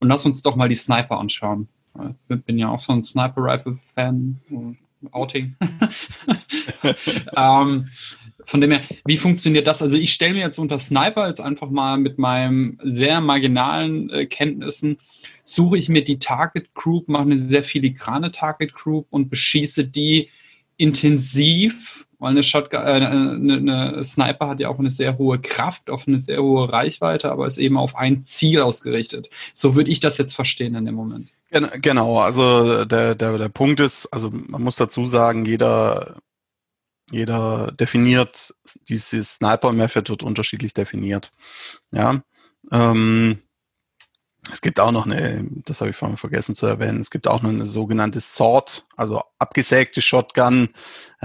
und 0.00 0.08
lass 0.08 0.26
uns 0.26 0.42
doch 0.42 0.56
mal 0.56 0.68
die 0.68 0.74
Sniper 0.74 1.18
anschauen. 1.18 1.68
Ich 2.28 2.42
bin 2.42 2.58
ja 2.58 2.68
auch 2.70 2.78
so 2.78 2.92
ein 2.92 3.04
Sniper-Rifle-Fan, 3.04 4.40
Outing. 5.12 5.54
ähm, 7.36 7.88
von 8.46 8.60
dem 8.60 8.70
her, 8.70 8.82
wie 9.04 9.16
funktioniert 9.16 9.66
das? 9.66 9.82
Also 9.82 9.96
ich 9.96 10.12
stelle 10.12 10.34
mir 10.34 10.40
jetzt 10.40 10.58
unter 10.58 10.78
Sniper 10.78 11.28
jetzt 11.28 11.40
einfach 11.40 11.68
mal 11.68 11.98
mit 11.98 12.18
meinen 12.18 12.78
sehr 12.82 13.20
marginalen 13.20 14.08
äh, 14.10 14.26
Kenntnissen, 14.26 14.98
suche 15.44 15.78
ich 15.78 15.88
mir 15.88 16.04
die 16.04 16.18
Target 16.18 16.74
Group, 16.74 17.08
mache 17.08 17.24
eine 17.24 17.36
sehr 17.36 17.62
filigrane 17.62 18.32
Target 18.32 18.74
Group 18.74 19.06
und 19.10 19.28
beschieße 19.28 19.84
die 19.84 20.30
intensiv, 20.76 22.06
weil 22.18 22.30
eine, 22.30 22.42
Shotgun, 22.42 22.80
äh, 22.80 22.84
eine, 22.84 23.54
eine 23.54 24.04
Sniper 24.04 24.48
hat 24.48 24.60
ja 24.60 24.68
auch 24.68 24.78
eine 24.78 24.90
sehr 24.90 25.18
hohe 25.18 25.38
Kraft, 25.38 25.90
auf 25.90 26.06
eine 26.06 26.18
sehr 26.18 26.42
hohe 26.42 26.72
Reichweite, 26.72 27.30
aber 27.30 27.46
ist 27.46 27.58
eben 27.58 27.76
auf 27.76 27.96
ein 27.96 28.24
Ziel 28.24 28.60
ausgerichtet. 28.60 29.28
So 29.54 29.74
würde 29.74 29.90
ich 29.90 30.00
das 30.00 30.18
jetzt 30.18 30.34
verstehen 30.34 30.74
in 30.74 30.86
dem 30.86 30.94
Moment. 30.94 31.28
Genau, 31.80 32.18
also 32.18 32.84
der, 32.84 33.14
der, 33.14 33.38
der 33.38 33.48
Punkt 33.48 33.80
ist, 33.80 34.06
also 34.06 34.30
man 34.32 34.62
muss 34.62 34.76
dazu 34.76 35.06
sagen, 35.06 35.44
jeder, 35.44 36.16
jeder 37.10 37.72
definiert, 37.72 38.54
dieses 38.88 39.34
Sniper-Method 39.34 40.10
wird 40.10 40.22
unterschiedlich 40.22 40.74
definiert. 40.74 41.32
Ja. 41.92 42.22
Ähm, 42.72 43.42
es 44.52 44.60
gibt 44.60 44.78
auch 44.78 44.92
noch 44.92 45.06
eine, 45.06 45.46
das 45.64 45.80
habe 45.80 45.90
ich 45.90 45.96
vorhin 45.96 46.16
vergessen 46.16 46.54
zu 46.54 46.66
erwähnen, 46.66 47.00
es 47.00 47.10
gibt 47.10 47.26
auch 47.26 47.42
noch 47.42 47.50
eine 47.50 47.64
sogenannte 47.64 48.20
Sword, 48.20 48.84
also 48.96 49.22
abgesägte 49.38 50.02
Shotgun. 50.02 50.68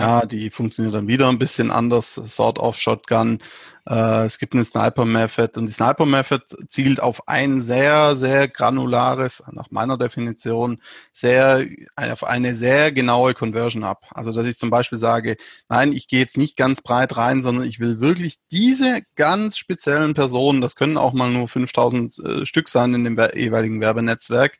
Ja, 0.01 0.25
die 0.25 0.49
funktioniert 0.49 0.95
dann 0.95 1.07
wieder 1.07 1.29
ein 1.29 1.37
bisschen 1.37 1.71
anders, 1.71 2.15
Sword-off 2.15 2.77
Shotgun. 2.77 3.39
Äh, 3.87 4.25
es 4.25 4.39
gibt 4.39 4.53
eine 4.53 4.63
Sniper 4.63 5.05
Method 5.05 5.59
und 5.59 5.67
die 5.67 5.73
Sniper 5.73 6.05
Method 6.05 6.43
zielt 6.67 6.99
auf 6.99 7.27
ein 7.27 7.61
sehr, 7.61 8.15
sehr 8.15 8.47
granulares, 8.47 9.43
nach 9.51 9.69
meiner 9.71 9.97
Definition, 9.97 10.81
sehr, 11.13 11.65
auf 11.95 12.23
eine 12.23 12.55
sehr 12.55 12.91
genaue 12.91 13.33
Conversion 13.33 13.83
ab. 13.83 14.05
Also, 14.11 14.31
dass 14.31 14.45
ich 14.45 14.57
zum 14.57 14.69
Beispiel 14.69 14.97
sage, 14.97 15.37
nein, 15.69 15.93
ich 15.93 16.07
gehe 16.07 16.19
jetzt 16.19 16.37
nicht 16.37 16.57
ganz 16.57 16.81
breit 16.81 17.17
rein, 17.17 17.43
sondern 17.43 17.65
ich 17.67 17.79
will 17.79 17.99
wirklich 17.99 18.37
diese 18.51 19.01
ganz 19.15 19.57
speziellen 19.57 20.13
Personen, 20.13 20.61
das 20.61 20.75
können 20.75 20.97
auch 20.97 21.13
mal 21.13 21.29
nur 21.29 21.47
5000 21.47 22.19
äh, 22.19 22.45
Stück 22.45 22.69
sein 22.69 22.93
in 22.93 23.03
dem 23.03 23.19
jeweiligen 23.35 23.81
Werbenetzwerk, 23.81 24.57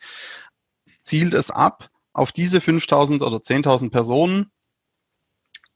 zielt 1.00 1.34
es 1.34 1.52
ab 1.52 1.90
auf 2.14 2.32
diese 2.32 2.62
5000 2.62 3.24
oder 3.24 3.38
10.000 3.38 3.90
Personen 3.90 4.52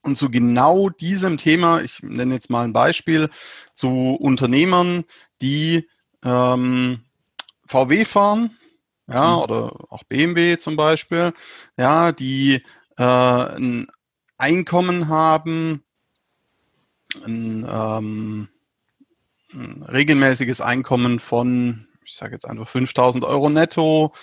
und 0.05 0.17
zu 0.17 0.29
genau 0.29 0.89
diesem 0.89 1.38
Thema, 1.38 1.81
ich 1.81 2.01
nenne 2.03 2.35
jetzt 2.35 2.50
mal 2.50 2.63
ein 2.63 2.74
Beispiel, 2.74 3.29
zu 3.74 4.15
Unternehmern, 4.19 5.03
die 5.41 5.89
ähm, 6.24 7.01
VW 7.65 8.05
fahren, 8.05 8.55
ja, 9.07 9.35
mhm. 9.35 9.41
oder 9.41 9.74
auch 9.89 10.03
BMW 10.03 10.57
zum 10.57 10.75
Beispiel, 10.75 11.33
ja, 11.77 12.12
die 12.12 12.63
äh, 12.97 13.03
ein 13.03 13.88
Einkommen 14.38 15.07
haben, 15.07 15.83
ein, 17.25 17.65
ähm, 17.67 18.50
ein 19.53 19.83
regelmäßiges 19.83 20.62
Einkommen 20.62 21.19
von, 21.19 21.88
ich 22.03 22.13
sage 22.13 22.33
jetzt 22.33 22.45
einfach 22.45 22.67
5000 22.67 23.24
Euro 23.24 23.50
netto, 23.50 24.13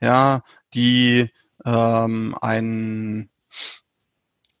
ja, 0.00 0.42
die 0.74 1.30
ähm, 1.64 2.36
ein 2.40 3.30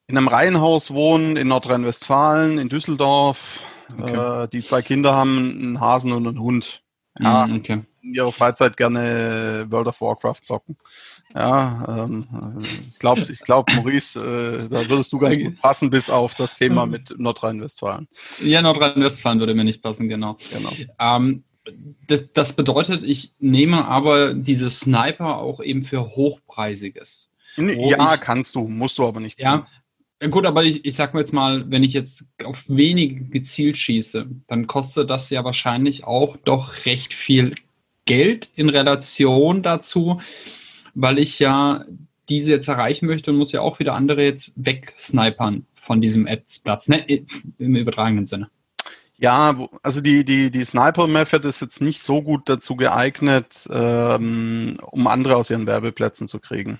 in 0.06 0.18
einem 0.18 0.28
Reihenhaus 0.28 0.92
wohnen 0.92 1.36
in 1.36 1.48
Nordrhein-Westfalen, 1.48 2.58
in 2.58 2.68
Düsseldorf. 2.68 3.64
Okay. 3.98 4.44
Äh, 4.44 4.48
die 4.48 4.62
zwei 4.62 4.82
Kinder 4.82 5.14
haben 5.14 5.38
einen 5.38 5.80
Hasen 5.80 6.12
und 6.12 6.26
einen 6.26 6.40
Hund. 6.40 6.82
Ja, 7.18 7.46
mm, 7.46 7.56
okay. 7.56 7.82
in 8.02 8.14
ihrer 8.14 8.32
Freizeit 8.32 8.76
gerne 8.76 9.66
World 9.68 9.86
of 9.86 10.00
Warcraft 10.00 10.40
zocken. 10.42 10.76
Ja, 11.34 12.04
ähm, 12.04 12.26
ich 12.90 12.98
glaube, 12.98 13.22
ich 13.22 13.40
glaub, 13.40 13.72
Maurice, 13.74 14.18
äh, 14.20 14.68
da 14.68 14.88
würdest 14.88 15.12
du 15.12 15.18
ganz 15.18 15.38
gut 15.38 15.60
passen, 15.60 15.90
bis 15.90 16.10
auf 16.10 16.34
das 16.34 16.54
Thema 16.54 16.86
mit 16.86 17.14
Nordrhein-Westfalen. 17.18 18.08
Ja, 18.40 18.62
Nordrhein-Westfalen 18.62 19.40
würde 19.40 19.54
mir 19.54 19.64
nicht 19.64 19.82
passen, 19.82 20.08
genau. 20.08 20.36
genau. 20.52 20.72
Ähm, 20.98 21.44
das, 22.06 22.24
das, 22.34 22.52
bedeutet, 22.52 23.02
ich 23.04 23.32
nehme 23.38 23.84
aber 23.86 24.34
diese 24.34 24.70
Sniper 24.70 25.38
auch 25.38 25.60
eben 25.60 25.84
für 25.84 26.14
Hochpreisiges. 26.14 27.30
Ja, 27.56 28.16
kannst 28.16 28.54
du, 28.56 28.68
musst 28.68 28.98
du 28.98 29.06
aber 29.06 29.20
nicht. 29.20 29.40
Ja, 29.40 29.66
ja 30.20 30.28
gut, 30.28 30.46
aber 30.46 30.64
ich, 30.64 30.84
ich 30.84 30.94
sag 30.94 31.14
mir 31.14 31.20
jetzt 31.20 31.32
mal, 31.32 31.70
wenn 31.70 31.84
ich 31.84 31.92
jetzt 31.92 32.26
auf 32.44 32.64
wenige 32.68 33.24
gezielt 33.24 33.76
schieße, 33.78 34.26
dann 34.46 34.66
kostet 34.66 35.10
das 35.10 35.30
ja 35.30 35.44
wahrscheinlich 35.44 36.04
auch 36.04 36.36
doch 36.38 36.86
recht 36.86 37.14
viel 37.14 37.54
Geld 38.04 38.50
in 38.54 38.68
Relation 38.68 39.62
dazu, 39.62 40.20
weil 40.94 41.18
ich 41.18 41.38
ja 41.38 41.84
diese 42.28 42.52
jetzt 42.52 42.68
erreichen 42.68 43.06
möchte 43.06 43.30
und 43.30 43.36
muss 43.36 43.52
ja 43.52 43.60
auch 43.60 43.78
wieder 43.78 43.94
andere 43.94 44.22
jetzt 44.24 44.52
wegsnipern 44.56 45.66
von 45.74 46.00
diesem 46.00 46.26
Ads-Platz, 46.26 46.88
ne? 46.88 47.04
im 47.58 47.76
übertragenen 47.76 48.26
Sinne. 48.26 48.50
Ja, 49.24 49.56
also 49.82 50.02
die, 50.02 50.22
die, 50.22 50.50
die 50.50 50.64
Sniper-Method 50.64 51.48
ist 51.48 51.62
jetzt 51.62 51.80
nicht 51.80 52.02
so 52.02 52.20
gut 52.20 52.46
dazu 52.46 52.76
geeignet, 52.76 53.66
ähm, 53.72 54.76
um 54.82 55.06
andere 55.06 55.36
aus 55.36 55.48
ihren 55.48 55.66
Werbeplätzen 55.66 56.28
zu 56.28 56.40
kriegen. 56.40 56.78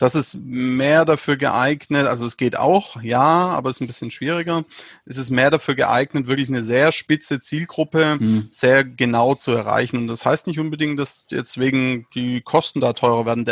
Das 0.00 0.16
ist 0.16 0.34
mehr 0.34 1.04
dafür 1.04 1.36
geeignet, 1.36 2.08
also 2.08 2.26
es 2.26 2.36
geht 2.36 2.58
auch, 2.58 3.00
ja, 3.00 3.22
aber 3.22 3.70
es 3.70 3.76
ist 3.76 3.80
ein 3.80 3.86
bisschen 3.86 4.10
schwieriger. 4.10 4.64
Es 5.06 5.18
ist 5.18 5.30
mehr 5.30 5.52
dafür 5.52 5.76
geeignet, 5.76 6.26
wirklich 6.26 6.48
eine 6.48 6.64
sehr 6.64 6.90
spitze 6.90 7.38
Zielgruppe 7.38 8.16
mhm. 8.18 8.48
sehr 8.50 8.82
genau 8.82 9.36
zu 9.36 9.52
erreichen. 9.52 9.96
Und 9.98 10.08
das 10.08 10.26
heißt 10.26 10.48
nicht 10.48 10.58
unbedingt, 10.58 10.98
dass 10.98 11.28
jetzt 11.30 11.60
wegen 11.60 12.08
die 12.12 12.40
Kosten 12.40 12.80
da 12.80 12.92
teurer 12.94 13.24
werden. 13.24 13.44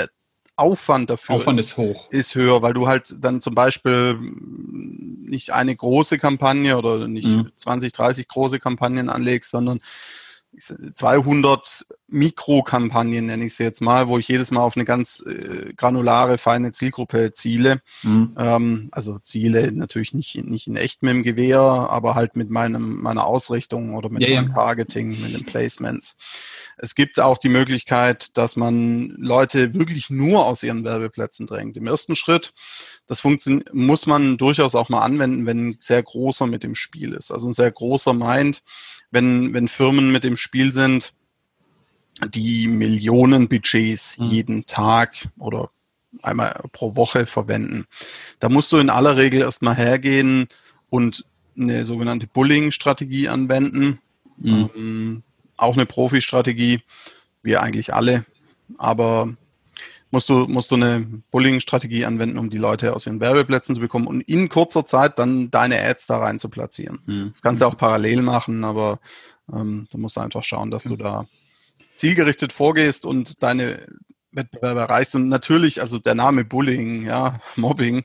Aufwand 0.62 1.10
dafür 1.10 1.36
Aufwand 1.36 1.58
ist, 1.58 1.66
ist, 1.66 1.76
hoch. 1.76 2.10
ist 2.10 2.34
höher, 2.34 2.62
weil 2.62 2.72
du 2.72 2.88
halt 2.88 3.14
dann 3.20 3.40
zum 3.40 3.54
Beispiel 3.54 4.18
nicht 4.18 5.50
eine 5.52 5.74
große 5.74 6.18
Kampagne 6.18 6.76
oder 6.78 7.08
nicht 7.08 7.28
mhm. 7.28 7.50
20, 7.56 7.92
30 7.92 8.28
große 8.28 8.58
Kampagnen 8.58 9.08
anlegst, 9.08 9.50
sondern 9.50 9.80
200 10.58 11.86
Mikrokampagnen, 12.08 13.24
nenne 13.24 13.46
ich 13.46 13.54
sie 13.54 13.64
jetzt 13.64 13.80
mal, 13.80 14.08
wo 14.08 14.18
ich 14.18 14.28
jedes 14.28 14.50
Mal 14.50 14.60
auf 14.60 14.76
eine 14.76 14.84
ganz 14.84 15.24
äh, 15.26 15.72
granulare, 15.74 16.36
feine 16.36 16.72
Zielgruppe 16.72 17.32
ziele. 17.32 17.80
Mhm. 18.02 18.34
Ähm, 18.36 18.88
also 18.92 19.18
Ziele 19.18 19.72
natürlich 19.72 20.12
nicht, 20.12 20.44
nicht 20.44 20.66
in 20.66 20.76
echt 20.76 21.02
mit 21.02 21.14
dem 21.14 21.22
Gewehr, 21.22 21.58
aber 21.58 22.14
halt 22.14 22.36
mit 22.36 22.50
meinem, 22.50 23.00
meiner 23.00 23.24
Ausrichtung 23.24 23.94
oder 23.94 24.10
mit 24.10 24.22
ja, 24.22 24.36
meinem 24.36 24.50
ja. 24.50 24.54
Targeting, 24.54 25.22
mit 25.22 25.34
den 25.34 25.46
Placements. 25.46 26.18
Es 26.82 26.96
gibt 26.96 27.20
auch 27.20 27.38
die 27.38 27.48
Möglichkeit, 27.48 28.36
dass 28.36 28.56
man 28.56 29.10
Leute 29.16 29.72
wirklich 29.72 30.10
nur 30.10 30.44
aus 30.44 30.64
ihren 30.64 30.82
Werbeplätzen 30.82 31.46
drängt. 31.46 31.76
Im 31.76 31.86
ersten 31.86 32.16
Schritt, 32.16 32.52
das 33.06 33.22
muss 33.72 34.06
man 34.06 34.36
durchaus 34.36 34.74
auch 34.74 34.88
mal 34.88 35.02
anwenden, 35.02 35.46
wenn 35.46 35.68
ein 35.68 35.76
sehr 35.78 36.02
großer 36.02 36.48
mit 36.48 36.64
dem 36.64 36.74
Spiel 36.74 37.12
ist. 37.12 37.30
Also 37.30 37.48
ein 37.48 37.54
sehr 37.54 37.70
großer 37.70 38.14
meint, 38.14 38.64
wenn, 39.12 39.54
wenn 39.54 39.68
Firmen 39.68 40.10
mit 40.10 40.24
dem 40.24 40.36
Spiel 40.36 40.72
sind, 40.72 41.12
die 42.34 42.66
Millionen 42.66 43.48
Budgets 43.48 44.18
mhm. 44.18 44.24
jeden 44.24 44.66
Tag 44.66 45.28
oder 45.38 45.70
einmal 46.20 46.64
pro 46.72 46.96
Woche 46.96 47.26
verwenden. 47.26 47.86
Da 48.40 48.48
musst 48.48 48.72
du 48.72 48.78
in 48.78 48.90
aller 48.90 49.16
Regel 49.16 49.42
erstmal 49.42 49.76
hergehen 49.76 50.48
und 50.90 51.24
eine 51.56 51.84
sogenannte 51.84 52.26
Bullying-Strategie 52.26 53.28
anwenden. 53.28 54.00
Mhm. 54.38 55.22
Auch 55.62 55.76
eine 55.76 55.86
Profi-Strategie, 55.86 56.82
wie 57.42 57.56
eigentlich 57.56 57.94
alle. 57.94 58.24
Aber 58.78 59.34
musst 60.10 60.28
du, 60.28 60.46
musst 60.46 60.70
du 60.70 60.76
eine 60.76 61.06
Bullying-Strategie 61.30 62.04
anwenden, 62.04 62.38
um 62.38 62.50
die 62.50 62.58
Leute 62.58 62.94
aus 62.94 63.06
ihren 63.06 63.20
Werbeplätzen 63.20 63.74
zu 63.74 63.80
bekommen 63.80 64.06
und 64.06 64.20
in 64.22 64.48
kurzer 64.48 64.86
Zeit 64.86 65.18
dann 65.18 65.50
deine 65.50 65.82
Ads 65.82 66.06
da 66.06 66.18
rein 66.18 66.38
zu 66.38 66.48
platzieren. 66.48 67.00
Mhm. 67.06 67.28
Das 67.30 67.42
kannst 67.42 67.62
du 67.62 67.66
auch 67.66 67.76
parallel 67.76 68.22
machen, 68.22 68.64
aber 68.64 69.00
ähm, 69.52 69.86
du 69.90 69.98
musst 69.98 70.18
einfach 70.18 70.44
schauen, 70.44 70.70
dass 70.70 70.84
du 70.84 70.96
da 70.96 71.26
zielgerichtet 71.96 72.52
vorgehst 72.52 73.06
und 73.06 73.42
deine 73.42 73.86
Wettbewerber 74.32 74.82
erreichst. 74.82 75.14
Und 75.14 75.28
natürlich, 75.28 75.80
also 75.80 75.98
der 75.98 76.14
Name 76.14 76.44
Bullying, 76.44 77.06
ja, 77.06 77.40
Mobbing, 77.56 78.04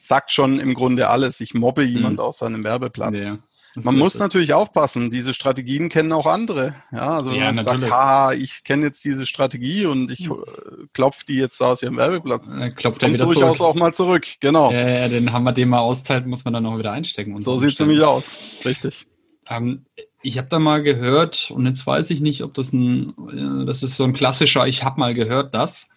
sagt 0.00 0.32
schon 0.32 0.58
im 0.58 0.74
Grunde 0.74 1.08
alles. 1.08 1.40
Ich 1.40 1.54
mobbe 1.54 1.82
jemand 1.82 2.14
mhm. 2.14 2.20
aus 2.20 2.38
seinem 2.38 2.64
Werbeplatz. 2.64 3.24
Ja. 3.24 3.38
Man 3.74 3.98
muss 3.98 4.18
natürlich 4.18 4.52
aufpassen. 4.52 5.10
Diese 5.10 5.34
Strategien 5.34 5.88
kennen 5.88 6.12
auch 6.12 6.26
andere. 6.26 6.74
Ja, 6.92 7.10
also 7.16 7.30
wenn 7.30 7.38
ja, 7.38 7.46
man 7.46 7.56
natürlich. 7.56 7.82
sagt, 7.82 7.92
haha, 7.92 8.32
ich 8.32 8.64
kenne 8.64 8.86
jetzt 8.86 9.04
diese 9.04 9.24
Strategie 9.24 9.86
und 9.86 10.10
ich 10.10 10.28
hm. 10.28 10.32
äh, 10.32 10.86
klopfe 10.92 11.24
die 11.26 11.36
jetzt 11.36 11.60
aus 11.60 11.82
ihrem 11.82 11.96
Werbeplatz. 11.96 12.54
Dann 12.56 12.74
klopft 12.74 13.02
er 13.02 13.12
wieder 13.12 13.24
durchaus 13.24 13.58
zurück. 13.58 13.70
auch 13.70 13.74
mal 13.74 13.94
zurück. 13.94 14.26
Genau. 14.40 14.70
Ja, 14.70 14.88
ja, 14.88 15.08
den 15.08 15.32
Hammer, 15.32 15.52
den 15.52 15.70
man 15.70 15.80
austeilt, 15.80 16.26
muss 16.26 16.44
man 16.44 16.54
dann 16.54 16.66
auch 16.66 16.78
wieder 16.78 16.92
einstecken. 16.92 17.40
so 17.40 17.56
sieht 17.56 17.74
es 17.74 17.80
nämlich 17.80 18.02
aus. 18.02 18.36
Richtig. 18.64 19.06
Ähm, 19.48 19.86
ich 20.22 20.38
habe 20.38 20.48
da 20.48 20.58
mal 20.58 20.82
gehört 20.82 21.50
und 21.50 21.66
jetzt 21.66 21.86
weiß 21.86 22.10
ich 22.10 22.20
nicht, 22.20 22.42
ob 22.42 22.54
das 22.54 22.72
ein, 22.72 23.14
äh, 23.30 23.66
das 23.66 23.82
ist 23.82 23.96
so 23.96 24.04
ein 24.04 24.12
klassischer, 24.12 24.66
ich 24.66 24.84
habe 24.84 25.00
mal 25.00 25.14
gehört, 25.14 25.54
dass 25.54 25.88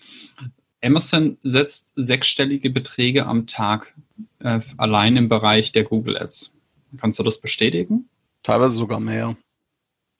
Amazon 0.81 1.37
setzt 1.41 1.91
sechsstellige 1.95 2.69
Beträge 2.69 3.25
am 3.25 3.47
Tag 3.47 3.93
äh, 4.39 4.61
allein 4.77 5.17
im 5.17 5.29
Bereich 5.29 5.71
der 5.71 5.83
Google 5.83 6.17
Ads. 6.17 6.54
Kannst 6.97 7.19
du 7.19 7.23
das 7.23 7.41
bestätigen? 7.41 8.09
Teilweise 8.43 8.75
sogar 8.75 8.99
mehr. 8.99 9.35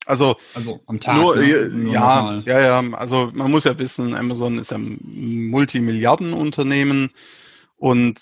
Also, 0.05 0.35
also 0.53 0.81
am 0.85 0.99
Tag. 0.99 1.17
Nur, 1.17 1.35
ne? 1.35 1.69
nur 1.69 1.93
ja, 1.93 2.41
ja, 2.45 2.81
ja. 2.81 2.93
Also 2.93 3.31
man 3.33 3.49
muss 3.49 3.63
ja 3.63 3.77
wissen, 3.77 4.15
Amazon 4.15 4.59
ist 4.59 4.71
ja 4.71 4.77
ein 4.77 4.99
Multimilliardenunternehmen 5.49 7.09
und 7.77 8.19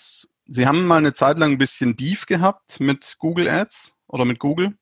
sie 0.47 0.67
haben 0.67 0.85
mal 0.85 0.97
eine 0.97 1.13
Zeit 1.13 1.37
lang 1.37 1.53
ein 1.53 1.57
bisschen 1.57 1.95
Beef 1.95 2.25
gehabt 2.25 2.79
mit 2.79 3.15
Google 3.19 3.49
Ads 3.49 3.97
oder 4.07 4.23
mit 4.23 4.39
Google, 4.39 4.73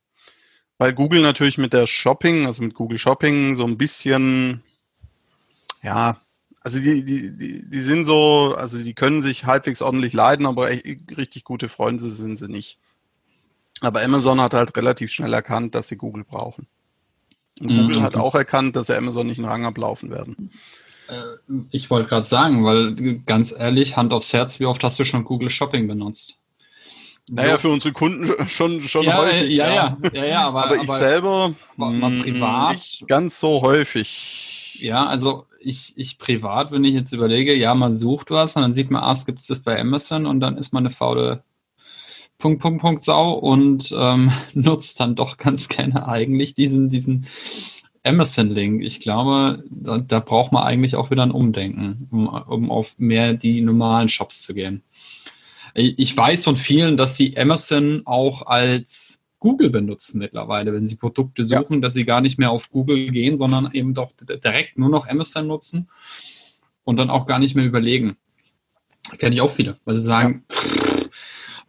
weil 0.78 0.94
Google 0.94 1.22
natürlich 1.22 1.58
mit 1.58 1.72
der 1.72 1.86
Shopping, 1.86 2.46
also 2.46 2.62
mit 2.62 2.74
Google 2.74 2.98
Shopping 2.98 3.56
so 3.56 3.64
ein 3.64 3.78
bisschen, 3.78 4.62
ja, 5.82 6.20
also 6.60 6.78
die, 6.78 7.04
die, 7.04 7.36
die, 7.36 7.68
die 7.68 7.80
sind 7.80 8.04
so, 8.04 8.54
also 8.56 8.80
die 8.80 8.94
können 8.94 9.20
sich 9.20 9.44
halbwegs 9.44 9.82
ordentlich 9.82 10.12
leiden, 10.12 10.46
aber 10.46 10.68
richtig 10.68 11.42
gute 11.42 11.68
Freunde 11.68 12.08
sind 12.08 12.36
sie 12.36 12.48
nicht. 12.48 12.78
Aber 13.82 14.02
Amazon 14.02 14.40
hat 14.40 14.54
halt 14.54 14.76
relativ 14.76 15.10
schnell 15.10 15.34
erkannt, 15.34 15.74
dass 15.74 15.88
sie 15.88 15.96
Google 15.96 16.24
brauchen. 16.24 16.68
Und 17.60 17.70
mhm, 17.70 17.82
Google 17.82 18.02
hat 18.02 18.16
auch 18.16 18.34
erkannt, 18.34 18.76
dass 18.76 18.86
sie 18.86 18.96
Amazon 18.96 19.26
nicht 19.26 19.38
einen 19.38 19.48
Rang 19.48 19.66
ablaufen 19.66 20.10
werden. 20.10 20.52
Äh, 21.08 21.64
ich 21.72 21.90
wollte 21.90 22.08
gerade 22.08 22.26
sagen, 22.26 22.64
weil 22.64 23.18
ganz 23.26 23.52
ehrlich, 23.52 23.96
Hand 23.96 24.12
aufs 24.12 24.32
Herz, 24.32 24.60
wie 24.60 24.66
oft 24.66 24.82
hast 24.84 24.98
du 24.98 25.04
schon 25.04 25.24
Google 25.24 25.50
Shopping 25.50 25.88
benutzt? 25.88 26.38
Naja, 27.28 27.58
für 27.58 27.68
unsere 27.68 27.92
Kunden 27.92 28.48
schon, 28.48 28.80
schon 28.82 29.04
ja, 29.04 29.18
häufig. 29.18 29.48
Ja, 29.50 29.68
ja, 29.68 29.74
ja, 29.74 30.10
ja, 30.12 30.24
ja 30.24 30.48
aber, 30.48 30.66
aber 30.66 30.76
ich 30.76 30.88
aber 30.88 30.98
selber 30.98 31.54
mal 31.76 31.92
mm, 31.92 32.22
privat 32.22 32.72
nicht 32.74 33.04
ganz 33.08 33.38
so 33.38 33.62
häufig. 33.62 34.78
Ja, 34.80 35.06
also 35.06 35.46
ich, 35.60 35.92
ich 35.96 36.18
privat, 36.18 36.72
wenn 36.72 36.84
ich 36.84 36.94
jetzt 36.94 37.12
überlege, 37.12 37.54
ja, 37.54 37.74
man 37.74 37.96
sucht 37.96 38.30
was 38.30 38.56
und 38.56 38.62
dann 38.62 38.72
sieht 38.72 38.90
man, 38.90 39.02
ah, 39.02 39.12
es 39.12 39.26
gibt 39.26 39.40
es 39.40 39.46
das 39.46 39.60
bei 39.60 39.78
Amazon 39.80 40.26
und 40.26 40.40
dann 40.40 40.58
ist 40.58 40.72
man 40.72 40.84
eine 40.84 40.94
faule 40.94 41.44
Punkt, 42.42 42.60
Punkt, 42.60 42.80
Punkt 42.80 43.04
Sau 43.04 43.34
und 43.34 43.94
ähm, 43.96 44.32
nutzt 44.52 44.98
dann 44.98 45.14
doch 45.14 45.38
ganz 45.38 45.68
gerne 45.68 46.08
eigentlich 46.08 46.54
diesen, 46.54 46.90
diesen 46.90 47.26
Amazon-Link. 48.02 48.82
Ich 48.82 49.00
glaube, 49.00 49.62
da, 49.70 49.98
da, 49.98 50.18
braucht 50.18 50.50
man 50.50 50.64
eigentlich 50.64 50.96
auch 50.96 51.12
wieder 51.12 51.22
ein 51.22 51.30
Umdenken, 51.30 52.08
um, 52.10 52.26
um 52.26 52.70
auf 52.72 52.94
mehr 52.98 53.34
die 53.34 53.60
normalen 53.60 54.08
Shops 54.08 54.42
zu 54.42 54.54
gehen. 54.54 54.82
Ich, 55.74 56.14
weiß 56.14 56.42
von 56.42 56.56
vielen, 56.56 56.96
dass 56.96 57.16
sie 57.16 57.38
Amazon 57.38 58.02
auch 58.06 58.44
als 58.44 59.20
Google 59.38 59.70
benutzen 59.70 60.18
mittlerweile, 60.18 60.72
wenn 60.72 60.84
sie 60.84 60.96
Produkte 60.96 61.44
suchen, 61.44 61.74
ja. 61.74 61.80
dass 61.80 61.94
sie 61.94 62.04
gar 62.04 62.20
nicht 62.20 62.40
mehr 62.40 62.50
auf 62.50 62.70
Google 62.70 63.12
gehen, 63.12 63.36
sondern 63.36 63.70
eben 63.72 63.94
doch 63.94 64.10
direkt 64.20 64.78
nur 64.78 64.90
noch 64.90 65.06
Amazon 65.06 65.46
nutzen 65.46 65.88
und 66.82 66.96
dann 66.96 67.08
auch 67.08 67.26
gar 67.26 67.38
nicht 67.38 67.54
mehr 67.54 67.64
überlegen. 67.64 68.16
Kenne 69.18 69.36
ich 69.36 69.40
auch 69.40 69.52
viele, 69.52 69.78
weil 69.84 69.96
sie 69.96 70.04
sagen, 70.04 70.44
ja 70.50 70.81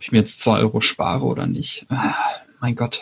ich 0.03 0.11
mir 0.11 0.19
jetzt 0.19 0.39
zwei 0.39 0.59
Euro 0.59 0.81
spare 0.81 1.23
oder 1.23 1.47
nicht. 1.47 1.85
Ah, 1.89 2.13
mein 2.59 2.75
Gott, 2.75 3.01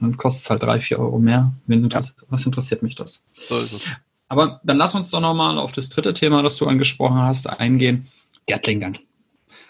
dann 0.00 0.18
kostet 0.18 0.44
es 0.44 0.50
halt 0.50 0.62
drei, 0.62 0.80
vier 0.80 0.98
Euro 0.98 1.18
mehr. 1.18 1.52
Ja. 1.66 2.00
Was 2.28 2.44
interessiert 2.44 2.82
mich 2.82 2.94
das? 2.94 3.24
So 3.32 3.58
ist 3.58 3.72
es. 3.72 3.86
Aber 4.28 4.60
dann 4.62 4.76
lass 4.76 4.94
uns 4.94 5.10
doch 5.10 5.20
nochmal 5.20 5.58
auf 5.58 5.72
das 5.72 5.88
dritte 5.88 6.12
Thema, 6.12 6.42
das 6.42 6.56
du 6.56 6.66
angesprochen 6.66 7.20
hast, 7.20 7.48
eingehen. 7.48 8.06
Gatling 8.46 8.80
Gun. 8.80 8.98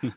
Hm. 0.00 0.12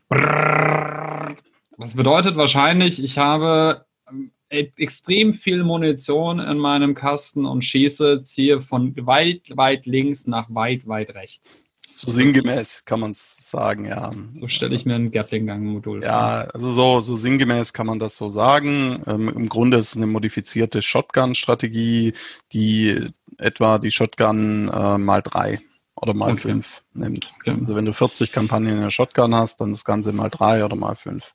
Was 1.78 1.94
bedeutet 1.94 2.36
wahrscheinlich, 2.36 3.04
ich 3.04 3.18
habe 3.18 3.86
ähm, 4.10 4.32
e-, 4.50 4.72
extrem 4.78 5.34
viel 5.34 5.64
Munition 5.64 6.40
in 6.40 6.58
meinem 6.58 6.96
Kasten 6.96 7.46
und 7.46 7.64
schieße, 7.64 8.24
ziehe 8.24 8.62
von 8.62 8.96
weit, 9.06 9.42
weit 9.50 9.86
links 9.86 10.26
nach 10.26 10.48
weit, 10.50 10.88
weit 10.88 11.14
rechts. 11.14 11.65
So 11.96 12.12
sinngemäß 12.12 12.84
kann 12.86 13.00
man 13.00 13.12
es 13.12 13.50
sagen, 13.50 13.86
ja. 13.86 14.12
So 14.40 14.48
stelle 14.50 14.76
ich 14.76 14.86
mir 14.86 14.96
ein 14.96 15.12
Gatling-Gang-Modul 15.12 16.02
vor. 16.02 16.08
Ja, 16.08 16.42
also 16.54 16.74
so, 16.74 17.00
so 17.00 17.16
sinngemäß 17.16 17.72
kann 17.72 17.88
man 17.88 18.00
das 18.00 18.18
so 18.18 18.28
sagen. 18.28 19.02
Ähm, 19.08 19.30
Im 19.30 19.48
Grunde 19.48 19.78
ist 19.78 19.92
es 19.92 19.98
eine 19.98 20.08
modifizierte 20.08 20.82
Shotgun-Strategie, 20.82 22.14
die 22.52 23.08
etwa 23.38 23.78
die 23.80 23.92
Shotgun 23.92 24.68
äh, 24.68 24.98
mal 24.98 25.22
drei 25.22 25.62
oder 25.96 26.14
mal 26.14 26.32
okay. 26.32 26.42
fünf 26.42 26.84
nimmt. 26.94 27.34
Okay. 27.40 27.58
Also 27.60 27.76
wenn 27.76 27.86
du 27.86 27.94
40 27.94 28.32
Kampagnen 28.32 28.76
in 28.76 28.82
der 28.82 28.90
Shotgun 28.90 29.34
hast, 29.34 29.62
dann 29.62 29.72
das 29.72 29.86
Ganze 29.86 30.12
mal 30.12 30.30
drei 30.30 30.66
oder 30.66 30.76
mal 30.76 30.96
fünf. 30.96 31.34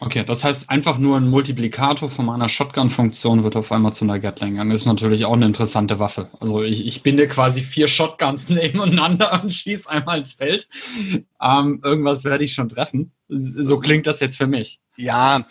Okay, 0.00 0.24
das 0.24 0.44
heißt 0.44 0.70
einfach 0.70 0.98
nur 0.98 1.16
ein 1.16 1.28
Multiplikator 1.28 2.08
von 2.08 2.26
meiner 2.26 2.48
Shotgun-Funktion 2.48 3.42
wird 3.42 3.56
auf 3.56 3.72
einmal 3.72 3.94
zu 3.94 4.04
einer 4.04 4.20
Gatling. 4.20 4.56
Das 4.70 4.82
ist 4.82 4.86
natürlich 4.86 5.24
auch 5.24 5.32
eine 5.32 5.46
interessante 5.46 5.98
Waffe. 5.98 6.28
Also 6.38 6.62
ich, 6.62 6.86
ich 6.86 7.02
binde 7.02 7.26
quasi 7.26 7.62
vier 7.62 7.88
Shotguns 7.88 8.48
nebeneinander 8.48 9.42
und 9.42 9.52
schieße 9.52 9.90
einmal 9.90 10.18
ins 10.18 10.34
Feld. 10.34 10.68
Ähm, 11.42 11.80
irgendwas 11.82 12.22
werde 12.22 12.44
ich 12.44 12.52
schon 12.52 12.68
treffen. 12.68 13.12
So 13.28 13.78
klingt 13.78 14.06
das 14.06 14.20
jetzt 14.20 14.36
für 14.36 14.46
mich. 14.46 14.80
Ja, 14.96 15.46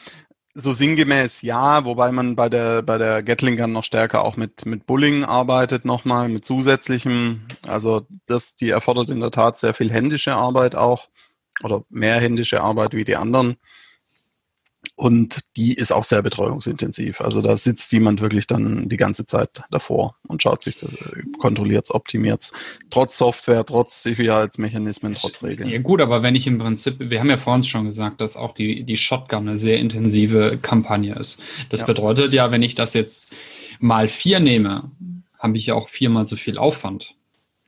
so 0.54 0.72
sinngemäß 0.72 1.44
ja, 1.44 1.86
wobei 1.86 2.12
man 2.12 2.36
bei 2.36 2.50
der, 2.50 2.82
bei 2.82 2.98
der 2.98 3.22
Gatling 3.22 3.58
Gun 3.58 3.74
noch 3.74 3.84
stärker 3.84 4.24
auch 4.24 4.38
mit, 4.38 4.66
mit 4.66 4.88
Bullying 4.88 5.24
arbeitet 5.24 5.86
nochmal, 5.86 6.30
mit 6.30 6.46
zusätzlichem. 6.46 7.42
Also 7.68 8.08
das, 8.26 8.56
die 8.56 8.70
erfordert 8.70 9.10
in 9.10 9.20
der 9.20 9.32
Tat 9.32 9.58
sehr 9.58 9.74
viel 9.74 9.92
händische 9.92 10.36
Arbeit 10.36 10.76
auch 10.76 11.10
oder 11.64 11.84
mehr 11.90 12.20
händische 12.20 12.62
Arbeit 12.62 12.94
wie 12.94 13.04
die 13.04 13.18
anderen. 13.18 13.58
Und 15.00 15.42
die 15.56 15.76
ist 15.76 15.92
auch 15.92 16.04
sehr 16.04 16.24
betreuungsintensiv. 16.24 17.22
Also 17.22 17.44
da 17.44 17.56
sitzt 17.56 17.92
jemand 17.92 18.20
wirklich 18.20 18.48
dann 18.48 18.90
die 18.90 18.98
ganze 18.98 19.28
Zeit 19.28 19.62
davor 19.70 20.16
und 20.28 20.42
schaut 20.42 20.64
sich, 20.64 20.76
das, 20.76 20.90
kontrolliert 21.38 21.86
es, 21.86 21.94
optimiert 21.94 22.42
es. 22.42 22.52
Trotz 22.90 23.16
Software, 23.16 23.64
trotz 23.64 24.02
Sicherheitsmechanismen, 24.02 25.14
trotz 25.14 25.44
Regeln. 25.44 25.70
Ja 25.70 25.78
gut, 25.78 26.02
aber 26.02 26.24
wenn 26.24 26.34
ich 26.34 26.48
im 26.48 26.58
Prinzip, 26.58 26.96
wir 26.98 27.20
haben 27.20 27.30
ja 27.30 27.38
vorhin 27.38 27.62
schon 27.62 27.86
gesagt, 27.86 28.22
dass 28.22 28.36
auch 28.36 28.56
die, 28.56 28.86
die 28.86 28.98
Shotgun 28.98 29.48
eine 29.48 29.58
sehr 29.58 29.78
intensive 29.78 30.58
Kampagne 30.60 31.14
ist. 31.14 31.40
Das 31.70 31.82
ja. 31.82 31.86
bedeutet 31.86 32.34
ja, 32.34 32.50
wenn 32.50 32.64
ich 32.64 32.74
das 32.74 32.96
jetzt 32.96 33.32
mal 33.80 34.10
vier 34.10 34.40
nehme, 34.40 34.90
habe 35.38 35.58
ich 35.58 35.68
ja 35.68 35.76
auch 35.76 35.90
viermal 35.90 36.26
so 36.26 36.38
viel 36.38 36.58
Aufwand. 36.58 37.14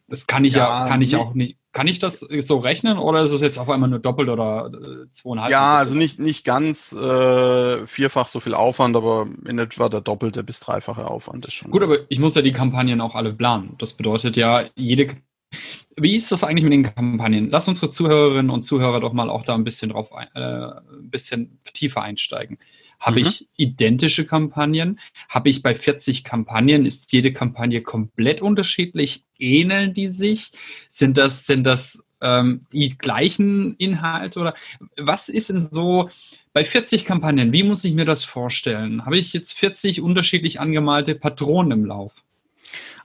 Das 0.07 0.25
kann 0.25 0.45
ich 0.45 0.55
ja, 0.55 0.83
ja 0.83 0.87
kann 0.87 1.03
ich 1.03 1.15
auch 1.15 1.35
nicht, 1.35 1.58
kann 1.71 1.87
ich 1.87 1.99
das 1.99 2.19
so 2.19 2.57
rechnen 2.57 2.97
oder 2.97 3.21
ist 3.21 3.31
es 3.31 3.41
jetzt 3.41 3.59
auf 3.59 3.69
einmal 3.69 3.89
nur 3.89 3.99
doppelt 3.99 4.29
oder 4.29 4.71
äh, 4.73 5.11
zweieinhalb? 5.11 5.51
Ja, 5.51 5.77
also 5.77 5.95
nicht, 5.95 6.19
nicht 6.19 6.43
ganz 6.43 6.93
äh, 6.93 7.85
vierfach 7.85 8.27
so 8.27 8.39
viel 8.39 8.55
Aufwand, 8.55 8.95
aber 8.95 9.27
in 9.47 9.59
etwa 9.59 9.87
der 9.87 10.01
doppelte 10.01 10.43
bis 10.43 10.59
dreifache 10.59 11.07
Aufwand 11.07 11.45
ist 11.45 11.53
schon. 11.53 11.71
Gut, 11.71 11.83
aber 11.83 11.99
ich 12.09 12.19
muss 12.19 12.35
ja 12.35 12.41
die 12.41 12.53
Kampagnen 12.53 13.01
auch 13.01 13.13
alle 13.13 13.33
planen. 13.33 13.75
Das 13.77 13.93
bedeutet 13.93 14.35
ja, 14.35 14.65
jede. 14.75 15.17
Wie 15.95 16.15
ist 16.15 16.31
das 16.31 16.43
eigentlich 16.43 16.63
mit 16.63 16.73
den 16.73 16.95
Kampagnen? 16.95 17.49
Lass 17.51 17.67
unsere 17.67 17.91
Zuhörerinnen 17.91 18.49
und 18.49 18.63
Zuhörer 18.63 18.99
doch 18.99 19.13
mal 19.13 19.29
auch 19.29 19.43
da 19.43 19.53
ein 19.53 19.63
bisschen 19.63 19.89
drauf, 19.89 20.09
äh, 20.33 20.39
ein 20.39 21.09
bisschen 21.09 21.59
tiefer 21.73 22.01
einsteigen. 22.01 22.57
Habe 22.99 23.21
mhm. 23.21 23.27
ich 23.27 23.47
identische 23.55 24.25
Kampagnen? 24.25 24.99
Habe 25.29 25.49
ich 25.49 25.61
bei 25.61 25.73
40 25.73 26.23
Kampagnen, 26.23 26.85
ist 26.85 27.11
jede 27.11 27.31
Kampagne 27.33 27.81
komplett 27.81 28.41
unterschiedlich? 28.41 29.23
Ähneln 29.37 29.93
die 29.93 30.07
sich? 30.07 30.51
Sind 30.89 31.17
das, 31.17 31.45
sind 31.45 31.63
das 31.63 32.03
ähm, 32.21 32.65
die 32.73 32.97
gleichen 32.97 33.75
Inhalte 33.77 34.39
oder 34.39 34.55
was 34.97 35.29
ist 35.29 35.49
denn 35.49 35.65
so 35.65 36.09
bei 36.53 36.65
40 36.65 37.05
Kampagnen? 37.05 37.53
Wie 37.53 37.63
muss 37.63 37.83
ich 37.83 37.93
mir 37.93 38.05
das 38.05 38.23
vorstellen? 38.23 39.05
Habe 39.05 39.17
ich 39.17 39.33
jetzt 39.33 39.53
40 39.53 40.01
unterschiedlich 40.01 40.59
angemalte 40.59 41.15
Patronen 41.15 41.71
im 41.71 41.85
Lauf? 41.85 42.13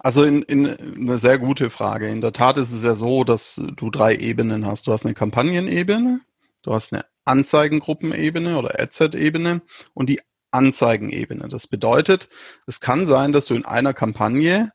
Also 0.01 0.25
in, 0.25 0.43
in 0.43 0.67
eine 0.69 1.19
sehr 1.19 1.39
gute 1.39 1.71
Frage. 1.71 2.09
In 2.09 2.21
der 2.21 2.33
Tat 2.33 2.59
ist 2.59 2.73
es 2.73 2.85
ja 2.85 2.95
so, 2.95 3.25
dass 3.25 3.63
du 3.77 3.91
drei 3.91 4.15
Ebenen 4.15 4.67
hast. 4.67 4.87
Du 4.87 4.93
hast 4.93 5.07
eine 5.07 5.15
Kampagnenebene, 5.15 6.21
du 6.63 6.75
hast 6.75 6.93
eine 6.93 7.07
Anzeigengruppenebene 7.25 8.59
oder 8.59 8.81
Adset-Ebene 8.81 9.63
und 9.95 10.11
die 10.11 10.21
Anzeigenebene. 10.51 11.49
Das 11.49 11.67
bedeutet, 11.67 12.29
es 12.67 12.81
kann 12.81 13.07
sein, 13.07 13.33
dass 13.33 13.47
du 13.47 13.55
in 13.55 13.65
einer 13.65 13.93
Kampagne 13.93 14.73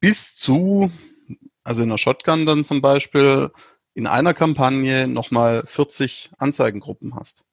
bis 0.00 0.34
zu, 0.34 0.90
also 1.64 1.82
in 1.82 1.88
der 1.88 1.98
Shotgun 1.98 2.46
dann 2.46 2.64
zum 2.64 2.80
Beispiel, 2.80 3.50
in 3.94 4.06
einer 4.06 4.34
Kampagne 4.34 5.08
nochmal 5.08 5.64
40 5.66 6.30
Anzeigengruppen 6.38 7.16
hast. 7.16 7.44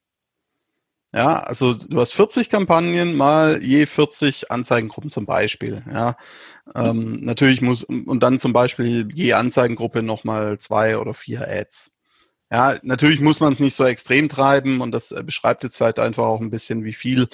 Ja, 1.15 1.39
also 1.39 1.74
du 1.74 2.02
hast 2.02 2.12
40 2.12 2.50
Kampagnen 2.50 3.15
mal 3.15 3.63
je 3.63 3.86
40 3.86 4.52
Anzeigengruppen 4.52 5.10
zum 5.10 5.26
Beispiel. 5.26 5.82
Ja, 5.89 6.17
ähm, 6.76 7.21
natürlich 7.21 7.62
muss 7.62 7.84
und 7.84 8.19
dann 8.21 8.38
zum 8.38 8.52
Beispiel 8.52 9.08
je 9.13 9.32
Anzeigengruppe 9.32 10.04
nochmal 10.04 10.58
zwei 10.60 10.98
oder 10.98 11.13
vier 11.13 11.48
Ads. 11.48 11.94
Ja, 12.51 12.77
natürlich 12.84 13.19
muss 13.19 13.39
man 13.39 13.53
es 13.53 13.60
nicht 13.60 13.75
so 13.75 13.86
extrem 13.86 14.29
treiben 14.29 14.81
und 14.81 14.91
das 14.91 15.12
äh, 15.12 15.23
beschreibt 15.23 15.63
jetzt 15.63 15.77
vielleicht 15.77 15.99
einfach 15.99 16.25
auch 16.25 16.41
ein 16.41 16.51
bisschen, 16.51 16.84
wie 16.84 16.93
viel 16.93 17.27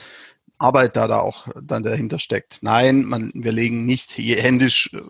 Arbeit 0.58 0.96
da, 0.96 1.08
da 1.08 1.20
auch 1.20 1.48
dann 1.62 1.84
dahinter 1.84 2.20
steckt. 2.20 2.60
Nein, 2.62 3.04
man, 3.04 3.32
wir 3.34 3.52
legen 3.52 3.86
nicht 3.86 4.18
händisch, 4.18 4.92
äh, 4.94 5.02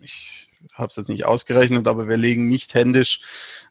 ich 0.00 0.48
habe 0.72 0.88
es 0.88 0.96
jetzt 0.96 1.08
nicht 1.08 1.24
ausgerechnet, 1.24 1.86
aber 1.86 2.08
wir 2.08 2.16
legen 2.16 2.48
nicht 2.48 2.74
händisch 2.74 3.20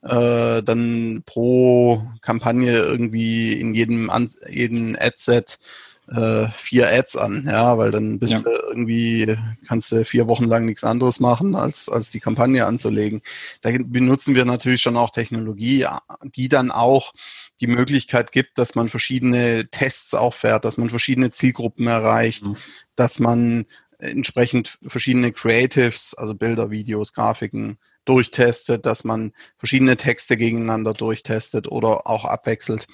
äh, 0.03 0.62
dann 0.62 1.23
pro 1.25 2.03
Kampagne 2.21 2.77
irgendwie 2.77 3.53
in 3.53 3.73
jedem, 3.73 4.12
jedem 4.49 4.95
Adset 4.99 5.59
äh, 6.07 6.47
vier 6.57 6.89
Ads 6.89 7.17
an, 7.17 7.45
ja, 7.47 7.77
weil 7.77 7.91
dann 7.91 8.19
bist 8.19 8.33
ja. 8.33 8.39
du 8.41 8.49
irgendwie, 8.49 9.37
kannst 9.67 9.91
du 9.91 10.03
vier 10.03 10.27
Wochen 10.27 10.43
lang 10.43 10.65
nichts 10.65 10.83
anderes 10.83 11.19
machen, 11.19 11.55
als, 11.55 11.87
als 11.89 12.09
die 12.09 12.19
Kampagne 12.19 12.65
anzulegen. 12.65 13.21
Da 13.61 13.71
benutzen 13.71 14.35
wir 14.35 14.45
natürlich 14.45 14.81
schon 14.81 14.97
auch 14.97 15.11
Technologie, 15.11 15.85
die 16.23 16.49
dann 16.49 16.71
auch 16.71 17.13
die 17.61 17.67
Möglichkeit 17.67 18.31
gibt, 18.31 18.57
dass 18.57 18.75
man 18.75 18.89
verschiedene 18.89 19.69
Tests 19.69 20.13
auch 20.13 20.33
fährt, 20.33 20.65
dass 20.65 20.77
man 20.77 20.89
verschiedene 20.89 21.31
Zielgruppen 21.31 21.87
erreicht, 21.87 22.45
mhm. 22.45 22.57
dass 22.95 23.19
man 23.19 23.65
entsprechend 23.97 24.77
verschiedene 24.85 25.31
Creatives, 25.31 26.13
also 26.13 26.35
Bilder, 26.35 26.69
Videos, 26.69 27.13
Grafiken 27.13 27.77
durchtestet, 28.05 28.85
dass 28.85 29.05
man 29.05 29.31
verschiedene 29.57 29.95
Texte 29.95 30.35
gegeneinander 30.35 30.93
durchtestet 30.93 31.69
oder 31.71 32.05
auch 32.07 32.25
abwechselt. 32.25 32.87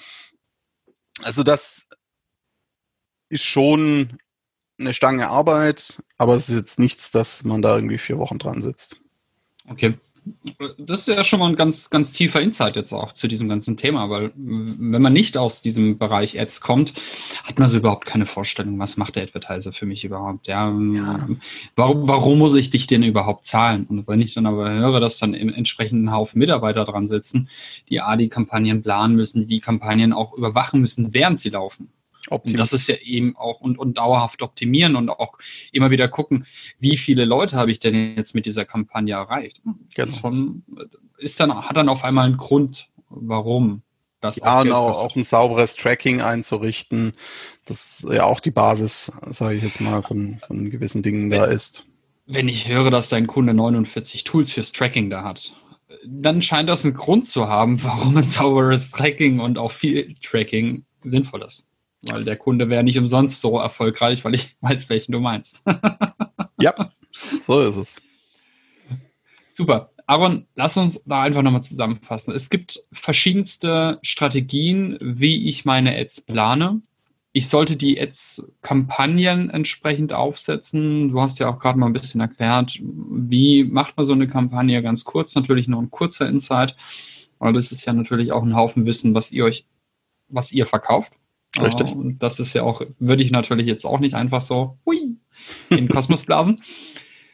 Also 1.22 1.42
das 1.42 1.88
ist 3.30 3.44
schon 3.44 4.18
eine 4.78 4.92
Stange 4.92 5.28
Arbeit, 5.28 6.02
aber 6.18 6.34
es 6.34 6.48
ist 6.48 6.56
jetzt 6.56 6.78
nichts, 6.78 7.10
dass 7.10 7.44
man 7.44 7.62
da 7.62 7.74
irgendwie 7.76 7.98
vier 7.98 8.18
Wochen 8.18 8.38
dran 8.38 8.60
sitzt. 8.60 9.00
Okay. 9.68 9.94
Das 10.78 11.00
ist 11.00 11.08
ja 11.08 11.24
schon 11.24 11.38
mal 11.38 11.48
ein 11.48 11.56
ganz, 11.56 11.88
ganz 11.88 12.12
tiefer 12.12 12.42
Insight 12.42 12.76
jetzt 12.76 12.92
auch 12.92 13.14
zu 13.14 13.26
diesem 13.26 13.48
ganzen 13.48 13.78
Thema, 13.78 14.10
weil 14.10 14.30
wenn 14.36 15.00
man 15.00 15.14
nicht 15.14 15.38
aus 15.38 15.62
diesem 15.62 15.96
Bereich 15.96 16.38
Ads 16.38 16.60
kommt, 16.60 16.92
hat 17.42 17.58
man 17.58 17.70
so 17.70 17.78
überhaupt 17.78 18.04
keine 18.04 18.26
Vorstellung, 18.26 18.78
was 18.78 18.98
macht 18.98 19.16
der 19.16 19.22
Advertiser 19.22 19.72
für 19.72 19.86
mich 19.86 20.04
überhaupt. 20.04 20.46
Ja, 20.46 20.70
ja. 20.70 21.26
Warum, 21.74 22.06
warum 22.06 22.38
muss 22.38 22.54
ich 22.54 22.68
dich 22.68 22.86
denn 22.86 23.02
überhaupt 23.02 23.46
zahlen? 23.46 23.86
Und 23.88 24.06
wenn 24.08 24.20
ich 24.20 24.34
dann 24.34 24.46
aber 24.46 24.70
höre, 24.70 25.00
dass 25.00 25.18
dann 25.18 25.32
im 25.32 25.48
entsprechenden 25.48 26.12
Haufen 26.12 26.38
Mitarbeiter 26.38 26.84
dran 26.84 27.06
sitzen, 27.06 27.48
die 27.88 28.02
A, 28.02 28.16
die 28.16 28.28
Kampagnen 28.28 28.82
planen 28.82 29.16
müssen, 29.16 29.48
die 29.48 29.60
Kampagnen 29.60 30.12
auch 30.12 30.34
überwachen 30.34 30.82
müssen, 30.82 31.14
während 31.14 31.40
sie 31.40 31.50
laufen. 31.50 31.90
Optimieren. 32.28 32.60
Und 32.60 32.72
das 32.72 32.72
ist 32.72 32.88
ja 32.88 32.96
eben 32.96 33.36
auch 33.36 33.60
und, 33.60 33.78
und 33.78 33.98
dauerhaft 33.98 34.42
optimieren 34.42 34.96
und 34.96 35.08
auch 35.08 35.38
immer 35.72 35.90
wieder 35.90 36.08
gucken, 36.08 36.46
wie 36.78 36.96
viele 36.96 37.24
Leute 37.24 37.56
habe 37.56 37.72
ich 37.72 37.80
denn 37.80 38.16
jetzt 38.16 38.34
mit 38.34 38.46
dieser 38.46 38.64
Kampagne 38.64 39.14
erreicht. 39.14 39.62
Genau. 39.94 40.18
Schon, 40.18 40.62
ist 41.18 41.40
dann, 41.40 41.54
hat 41.54 41.76
dann 41.76 41.88
auf 41.88 42.04
einmal 42.04 42.26
einen 42.26 42.36
Grund, 42.36 42.88
warum 43.08 43.82
das 44.20 44.36
ja, 44.36 44.62
genau, 44.62 44.88
auch 44.88 45.16
ein 45.16 45.24
sauberes 45.24 45.76
Tracking 45.76 46.20
einzurichten, 46.20 47.14
das 47.64 48.06
ja 48.10 48.24
auch 48.24 48.40
die 48.40 48.50
Basis, 48.50 49.10
sage 49.26 49.56
ich 49.56 49.62
jetzt 49.62 49.80
mal, 49.80 50.02
von, 50.02 50.40
von 50.46 50.70
gewissen 50.70 51.02
Dingen 51.02 51.30
wenn, 51.30 51.38
da 51.38 51.46
ist. 51.46 51.86
Wenn 52.26 52.48
ich 52.48 52.68
höre, 52.68 52.90
dass 52.90 53.08
dein 53.08 53.26
Kunde 53.26 53.54
49 53.54 54.24
Tools 54.24 54.52
fürs 54.52 54.72
Tracking 54.72 55.08
da 55.08 55.24
hat, 55.24 55.54
dann 56.06 56.42
scheint 56.42 56.68
das 56.68 56.84
einen 56.84 56.94
Grund 56.94 57.26
zu 57.26 57.48
haben, 57.48 57.82
warum 57.82 58.16
ein 58.18 58.28
sauberes 58.28 58.90
Tracking 58.90 59.40
und 59.40 59.56
auch 59.56 59.72
viel 59.72 60.14
Tracking 60.22 60.84
sinnvoll 61.02 61.42
ist. 61.42 61.64
Weil 62.02 62.24
der 62.24 62.36
Kunde 62.36 62.68
wäre 62.68 62.82
nicht 62.82 62.98
umsonst 62.98 63.40
so 63.40 63.58
erfolgreich, 63.58 64.24
weil 64.24 64.34
ich 64.34 64.56
weiß, 64.60 64.88
welchen 64.88 65.12
du 65.12 65.20
meinst. 65.20 65.62
ja, 66.60 66.92
so 67.12 67.60
ist 67.60 67.76
es. 67.76 67.96
Super. 69.48 69.90
Aaron, 70.06 70.46
lass 70.56 70.76
uns 70.76 71.04
da 71.04 71.22
einfach 71.22 71.42
nochmal 71.42 71.62
zusammenfassen. 71.62 72.34
Es 72.34 72.50
gibt 72.50 72.82
verschiedenste 72.92 74.00
Strategien, 74.02 74.98
wie 75.00 75.48
ich 75.48 75.64
meine 75.64 75.96
Ads 75.96 76.22
plane. 76.22 76.82
Ich 77.32 77.48
sollte 77.48 77.76
die 77.76 78.00
Ads-Kampagnen 78.00 79.50
entsprechend 79.50 80.12
aufsetzen. 80.12 81.10
Du 81.10 81.20
hast 81.20 81.38
ja 81.38 81.48
auch 81.48 81.60
gerade 81.60 81.78
mal 81.78 81.86
ein 81.86 81.92
bisschen 81.92 82.20
erklärt, 82.20 82.80
wie 82.82 83.62
macht 83.62 83.96
man 83.96 84.04
so 84.04 84.12
eine 84.12 84.26
Kampagne 84.26 84.82
ganz 84.82 85.04
kurz. 85.04 85.36
Natürlich 85.36 85.68
nur 85.68 85.80
ein 85.80 85.92
kurzer 85.92 86.28
Insight, 86.28 86.74
weil 87.38 87.52
das 87.52 87.70
ist 87.70 87.84
ja 87.84 87.92
natürlich 87.92 88.32
auch 88.32 88.42
ein 88.42 88.56
Haufen 88.56 88.86
Wissen, 88.86 89.14
was 89.14 89.30
ihr 89.30 89.44
euch, 89.44 89.64
was 90.28 90.50
ihr 90.50 90.66
verkauft. 90.66 91.12
Richtig. 91.58 91.92
Und 91.92 92.18
das 92.20 92.38
ist 92.38 92.52
ja 92.52 92.62
auch, 92.62 92.82
würde 92.98 93.22
ich 93.22 93.30
natürlich 93.30 93.66
jetzt 93.66 93.84
auch 93.84 93.98
nicht 93.98 94.14
einfach 94.14 94.40
so 94.40 94.78
hui, 94.86 95.16
in 95.70 95.76
den 95.76 95.88
Kosmos 95.88 96.24
blasen. 96.24 96.60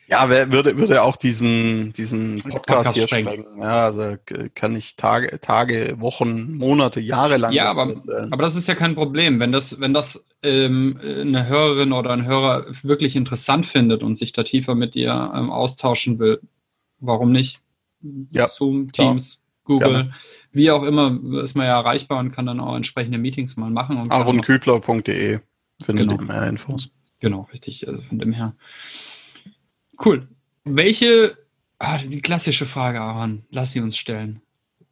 Ja, 0.09 0.29
wer 0.29 0.53
würde, 0.53 0.77
würde 0.79 1.03
auch 1.03 1.17
diesen, 1.17 1.93
diesen 1.93 2.37
Podcast, 2.37 2.67
Podcast 2.67 2.97
hier 2.97 3.09
sprengen. 3.09 3.45
Ja, 3.59 3.87
also 3.87 4.15
kann 4.55 4.77
ich 4.77 4.95
Tage, 4.95 5.41
Tage, 5.41 5.97
Wochen, 5.99 6.55
Monate, 6.57 7.01
Jahre 7.01 7.39
lang 7.39 7.53
Ja, 7.53 7.71
aber, 7.71 7.93
erzählen. 7.93 8.33
aber 8.33 8.43
das 8.43 8.55
ist 8.55 8.69
ja 8.69 8.77
kein 8.77 8.95
Problem. 8.95 9.41
Wenn 9.41 9.51
das, 9.51 9.81
wenn 9.81 9.93
das 9.93 10.25
ähm, 10.45 11.01
eine 11.03 11.49
Hörerin 11.49 11.93
oder 11.93 12.11
ein 12.11 12.25
Hörer 12.25 12.67
wirklich 12.83 13.17
interessant 13.17 13.67
findet 13.67 14.05
und 14.05 14.15
sich 14.15 14.33
da 14.33 14.45
tiefer 14.45 14.77
mit 14.77 14.95
dir 14.95 15.33
ähm, 15.35 15.51
austauschen 15.51 16.21
will, 16.21 16.41
warum 17.01 17.33
nicht? 17.33 17.59
Ja, 18.31 18.49
Zoom, 18.49 18.87
klar. 18.87 19.09
Teams, 19.09 19.41
Google, 19.65 19.89
Gerne. 19.89 20.15
Wie 20.57 20.71
auch 20.71 20.83
immer, 20.83 21.21
ist 21.43 21.55
man 21.55 21.67
ja 21.67 21.79
erreichbar 21.79 22.19
und 22.19 22.33
kann 22.33 22.47
dann 22.47 22.61
auch 22.61 22.75
entsprechende 22.75 23.19
Meetings 23.19 23.57
mal 23.57 23.71
machen. 23.71 24.11
Aaronkübler.de 24.11 25.41
findet 25.83 26.09
Genau. 26.09 26.21
ihr 26.21 26.27
mehr 26.27 26.47
Infos. 26.49 26.91
Genau, 27.21 27.49
richtig. 27.53 27.87
Also 27.87 28.01
von 28.03 28.19
dem 28.19 28.33
her. 28.33 28.55
Cool. 30.03 30.29
Welche, 30.65 31.37
ah, 31.79 31.99
die 31.99 32.23
klassische 32.23 32.67
Frage, 32.67 33.01
Aaron, 33.01 33.45
lass 33.51 33.73
sie 33.73 33.81
uns 33.81 33.97
stellen. 33.97 34.41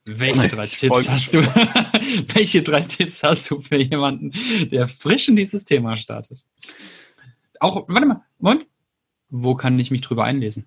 Welche 0.06 0.48
drei 0.48 0.66
Tipps 0.66 1.08
hast 1.08 1.32
du? 1.32 1.40
welche 2.34 2.62
drei 2.62 2.82
Tipps 2.82 3.22
hast 3.22 3.50
du 3.50 3.60
für 3.60 3.76
jemanden, 3.76 4.32
der 4.70 4.88
frisch 4.88 5.28
in 5.28 5.36
dieses 5.36 5.64
Thema 5.64 5.96
startet? 5.96 6.44
Auch, 7.58 7.88
warte 7.88 8.06
mal, 8.06 8.22
Moment. 8.38 8.66
Wo 9.30 9.54
kann 9.54 9.78
ich 9.78 9.90
mich 9.90 10.02
drüber 10.02 10.24
einlesen? 10.24 10.66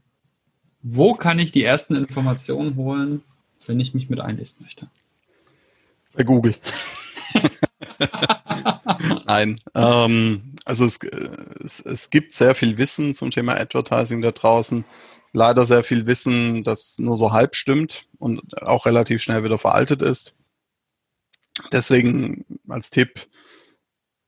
Wo 0.81 1.13
kann 1.13 1.37
ich 1.37 1.51
die 1.51 1.63
ersten 1.63 1.95
Informationen 1.95 2.75
holen, 2.75 3.23
wenn 3.67 3.79
ich 3.79 3.93
mich 3.93 4.09
mit 4.09 4.19
einlesen 4.19 4.57
möchte? 4.61 4.89
Bei 6.13 6.23
Google. 6.23 6.55
Nein. 9.25 9.59
Ähm, 9.75 10.55
also 10.65 10.85
es, 10.85 10.99
es, 11.63 11.79
es 11.81 12.09
gibt 12.09 12.33
sehr 12.33 12.55
viel 12.55 12.77
Wissen 12.77 13.13
zum 13.13 13.31
Thema 13.31 13.53
Advertising 13.59 14.21
da 14.21 14.31
draußen. 14.31 14.85
Leider 15.33 15.65
sehr 15.65 15.83
viel 15.83 16.05
Wissen, 16.07 16.63
das 16.63 16.97
nur 16.99 17.17
so 17.17 17.31
halb 17.31 17.55
stimmt 17.55 18.05
und 18.17 18.61
auch 18.61 18.85
relativ 18.85 19.21
schnell 19.21 19.43
wieder 19.43 19.59
veraltet 19.59 20.01
ist. 20.01 20.35
Deswegen 21.71 22.45
als 22.67 22.89
Tipp, 22.89 23.27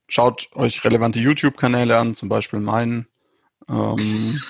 schaut 0.07 0.49
euch 0.53 0.83
relevante 0.83 1.19
YouTube-Kanäle 1.19 1.97
an, 1.97 2.15
zum 2.15 2.29
Beispiel 2.29 2.59
meinen. 2.59 3.07
Ähm, 3.67 4.41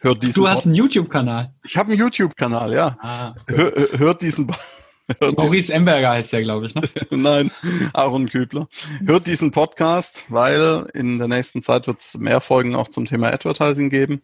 hört 0.00 0.22
diesen 0.22 0.42
Du 0.42 0.48
hast 0.48 0.66
einen 0.66 0.74
YouTube-Kanal. 0.74 1.54
ich 1.64 1.76
habe 1.76 1.90
einen 1.92 2.00
YouTube-Kanal, 2.00 2.72
ja. 2.72 2.98
Ah, 3.00 3.34
Hör, 3.46 3.72
hört 3.98 4.22
diesen 4.22 4.48
hört 5.08 5.20
diesen 5.20 5.34
Maurice 5.36 5.72
Emberger 5.72 6.10
heißt 6.10 6.32
der, 6.32 6.42
glaube 6.42 6.66
ich, 6.66 6.74
ne? 6.74 6.82
Nein, 7.10 7.50
Aaron 7.92 8.28
Kübler. 8.28 8.68
Hört 9.04 9.26
diesen 9.26 9.50
Podcast, 9.50 10.24
weil 10.28 10.86
in 10.94 11.18
der 11.18 11.28
nächsten 11.28 11.62
Zeit 11.62 11.86
wird 11.86 12.00
es 12.00 12.18
mehr 12.18 12.40
Folgen 12.40 12.74
auch 12.74 12.88
zum 12.88 13.06
Thema 13.06 13.32
Advertising 13.32 13.90
geben. 13.90 14.22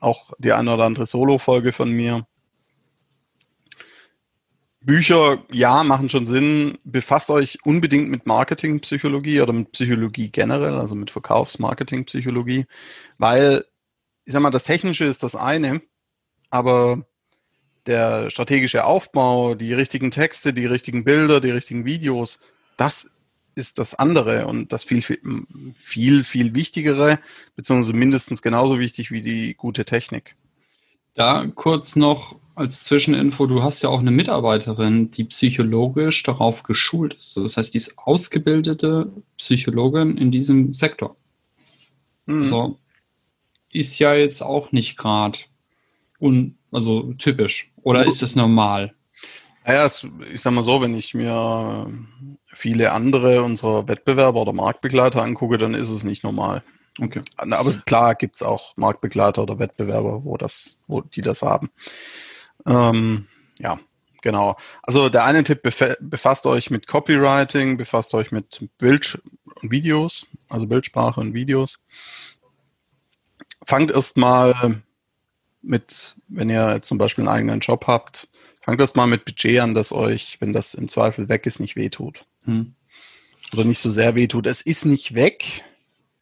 Auch 0.00 0.32
die 0.38 0.52
eine 0.52 0.74
oder 0.74 0.84
andere 0.84 1.06
Solo-Folge 1.06 1.72
von 1.72 1.90
mir. 1.90 2.26
Bücher, 4.84 5.44
ja, 5.52 5.84
machen 5.84 6.10
schon 6.10 6.26
Sinn. 6.26 6.78
Befasst 6.82 7.30
euch 7.30 7.58
unbedingt 7.64 8.10
mit 8.10 8.26
Marketingpsychologie 8.26 9.40
oder 9.40 9.52
mit 9.52 9.70
Psychologie 9.72 10.30
generell, 10.30 10.74
also 10.74 10.96
mit 10.96 11.12
Verkaufsmarketingpsychologie, 11.12 12.66
weil, 13.18 13.64
ich 14.24 14.32
sag 14.32 14.40
mal, 14.40 14.50
das 14.50 14.64
Technische 14.64 15.04
ist 15.04 15.22
das 15.22 15.34
eine, 15.34 15.82
aber 16.50 17.06
der 17.86 18.30
strategische 18.30 18.84
Aufbau, 18.84 19.54
die 19.54 19.72
richtigen 19.72 20.10
Texte, 20.10 20.52
die 20.52 20.66
richtigen 20.66 21.04
Bilder, 21.04 21.40
die 21.40 21.50
richtigen 21.50 21.84
Videos, 21.84 22.40
das 22.76 23.10
ist 23.54 23.78
das 23.78 23.94
andere 23.94 24.46
und 24.46 24.72
das 24.72 24.84
viel, 24.84 25.02
viel, 25.02 25.20
viel, 25.74 26.24
viel 26.24 26.54
wichtigere, 26.54 27.18
beziehungsweise 27.56 27.92
mindestens 27.92 28.40
genauso 28.40 28.78
wichtig 28.78 29.10
wie 29.10 29.22
die 29.22 29.54
gute 29.54 29.84
Technik. 29.84 30.36
Da 31.14 31.46
kurz 31.54 31.96
noch 31.96 32.36
als 32.54 32.82
Zwischeninfo, 32.84 33.46
du 33.46 33.62
hast 33.62 33.82
ja 33.82 33.88
auch 33.88 34.00
eine 34.00 34.10
Mitarbeiterin, 34.10 35.10
die 35.10 35.24
psychologisch 35.24 36.22
darauf 36.22 36.62
geschult 36.62 37.14
ist. 37.14 37.36
Das 37.36 37.56
heißt, 37.56 37.74
die 37.74 37.78
ist 37.78 37.98
ausgebildete 37.98 39.10
Psychologin 39.38 40.16
in 40.16 40.30
diesem 40.30 40.72
Sektor. 40.72 41.16
Mhm. 42.26 42.42
Also 42.42 42.78
ist 43.72 43.98
ja 43.98 44.14
jetzt 44.14 44.42
auch 44.42 44.70
nicht 44.72 44.96
gerade 44.96 45.38
un, 46.20 46.56
also 46.70 47.12
typisch. 47.14 47.70
Oder 47.82 48.04
ist 48.06 48.22
es 48.22 48.36
normal? 48.36 48.94
Naja, 49.66 49.86
es, 49.86 50.06
ich 50.32 50.40
sag 50.40 50.52
mal 50.52 50.62
so, 50.62 50.80
wenn 50.80 50.96
ich 50.96 51.14
mir 51.14 51.90
viele 52.46 52.92
andere 52.92 53.42
unserer 53.42 53.88
Wettbewerber 53.88 54.40
oder 54.42 54.52
Marktbegleiter 54.52 55.22
angucke, 55.22 55.58
dann 55.58 55.74
ist 55.74 55.90
es 55.90 56.04
nicht 56.04 56.22
normal. 56.24 56.62
Okay. 57.00 57.22
Aber 57.36 57.70
klar 57.72 58.14
gibt 58.14 58.36
es 58.36 58.42
auch 58.42 58.76
Marktbegleiter 58.76 59.42
oder 59.42 59.58
Wettbewerber, 59.58 60.24
wo 60.24 60.36
das, 60.36 60.78
wo 60.86 61.00
die 61.00 61.22
das 61.22 61.42
haben. 61.42 61.70
Ähm, 62.66 63.26
ja, 63.58 63.78
genau. 64.20 64.56
Also 64.82 65.08
der 65.08 65.24
eine 65.24 65.42
Tipp, 65.42 65.64
befa- 65.64 65.96
befasst 66.00 66.46
euch 66.46 66.70
mit 66.70 66.86
Copywriting, 66.86 67.78
befasst 67.78 68.12
euch 68.14 68.30
mit 68.30 68.68
Bild 68.78 69.22
und 69.62 69.70
Videos, 69.70 70.26
also 70.50 70.66
Bildsprache 70.66 71.20
und 71.20 71.34
Videos. 71.34 71.82
Fangt 73.64 73.90
erstmal 73.90 74.82
mit, 75.62 76.16
wenn 76.28 76.50
ihr 76.50 76.82
zum 76.82 76.98
Beispiel 76.98 77.22
einen 77.22 77.34
eigenen 77.34 77.60
Job 77.60 77.86
habt, 77.86 78.28
fangt 78.60 78.80
erst 78.80 78.96
mal 78.96 79.06
mit 79.06 79.24
Budget 79.24 79.60
an, 79.60 79.74
das 79.74 79.92
euch, 79.92 80.38
wenn 80.40 80.52
das 80.52 80.74
im 80.74 80.88
Zweifel 80.88 81.28
weg 81.28 81.46
ist, 81.46 81.60
nicht 81.60 81.76
wehtut. 81.76 82.26
Hm. 82.44 82.74
Oder 83.52 83.64
nicht 83.64 83.78
so 83.78 83.90
sehr 83.90 84.14
wehtut. 84.14 84.46
Es 84.46 84.62
ist 84.62 84.84
nicht 84.84 85.14
weg. 85.14 85.64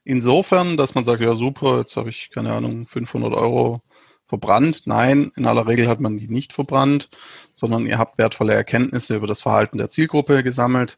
Insofern, 0.04 0.76
dass 0.76 0.94
man 0.94 1.04
sagt, 1.04 1.20
ja 1.20 1.34
super, 1.34 1.78
jetzt 1.78 1.96
habe 1.96 2.10
ich, 2.10 2.30
keine 2.30 2.52
Ahnung, 2.52 2.86
500 2.86 3.32
Euro 3.34 3.82
verbrannt. 4.26 4.82
Nein, 4.86 5.30
in 5.36 5.46
aller 5.46 5.66
Regel 5.66 5.88
hat 5.88 6.00
man 6.00 6.16
die 6.16 6.28
nicht 6.28 6.52
verbrannt, 6.52 7.08
sondern 7.54 7.86
ihr 7.86 7.98
habt 7.98 8.18
wertvolle 8.18 8.54
Erkenntnisse 8.54 9.16
über 9.16 9.26
das 9.26 9.42
Verhalten 9.42 9.78
der 9.78 9.90
Zielgruppe 9.90 10.42
gesammelt, 10.42 10.96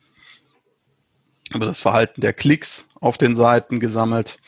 über 1.55 1.67
das 1.67 1.81
Verhalten 1.81 2.21
der 2.21 2.33
Klicks 2.33 2.89
auf 3.01 3.19
den 3.19 3.35
Seiten 3.37 3.81
gesammelt 3.81 4.39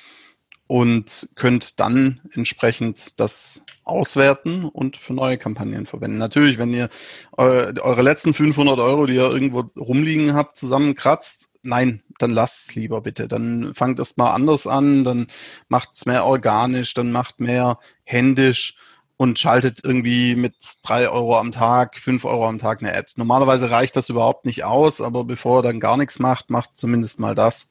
und 0.66 1.29
könnt 1.35 1.79
dann 1.81 2.20
entsprechend 2.33 3.20
das 3.20 3.62
auswerten 3.85 4.64
und 4.64 4.96
für 4.96 5.12
neue 5.12 5.37
Kampagnen 5.37 5.87
verwenden. 5.87 6.16
Natürlich, 6.18 6.57
wenn 6.59 6.72
ihr 6.72 6.88
eu- 7.37 7.72
eure 7.83 8.03
letzten 8.03 8.33
500 8.33 8.79
Euro, 8.79 9.07
die 9.07 9.14
ihr 9.14 9.31
irgendwo 9.31 9.64
rumliegen 9.79 10.35
habt, 10.35 10.57
zusammenkratzt, 10.57 11.50
nein, 11.62 12.03
dann 12.18 12.31
lasst 12.31 12.70
es 12.70 12.74
lieber 12.74 13.03
bitte. 13.03 13.29
Dann 13.29 13.74
fangt 13.74 13.98
erst 13.98 14.16
mal 14.16 14.33
anders 14.33 14.66
an, 14.66 15.05
dann 15.05 15.27
macht 15.68 15.90
es 15.92 16.07
mehr 16.07 16.24
organisch, 16.24 16.94
dann 16.94 17.12
macht 17.12 17.40
mehr 17.40 17.79
händisch 18.05 18.77
und 19.16 19.38
schaltet 19.38 19.81
irgendwie 19.85 20.35
mit 20.35 20.55
drei 20.83 21.09
Euro 21.09 21.38
am 21.38 21.53
Tag, 21.53 21.98
fünf 21.98 22.24
Euro 22.24 22.48
am 22.48 22.59
Tag 22.59 22.81
eine 22.81 22.94
Ad. 22.96 23.12
Normalerweise 23.16 23.70
reicht 23.70 23.96
das 23.96 24.09
überhaupt 24.09 24.44
nicht 24.46 24.64
aus, 24.64 25.00
aber 25.00 25.24
bevor 25.24 25.59
er 25.59 25.62
dann 25.62 25.81
gar 25.81 25.96
nichts 25.96 26.18
macht, 26.18 26.50
macht 26.50 26.77
zumindest 26.77 27.20
mal 27.20 27.35
das. 27.35 27.68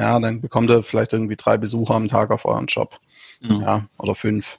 Ja, 0.00 0.18
dann 0.18 0.40
bekommt 0.40 0.70
ihr 0.70 0.82
vielleicht 0.82 1.12
irgendwie 1.12 1.36
drei 1.36 1.58
Besucher 1.58 1.94
am 1.94 2.08
Tag 2.08 2.30
auf 2.30 2.46
euren 2.46 2.68
Shop. 2.68 2.98
Ja. 3.42 3.60
Ja, 3.60 3.88
oder 3.98 4.14
fünf. 4.14 4.58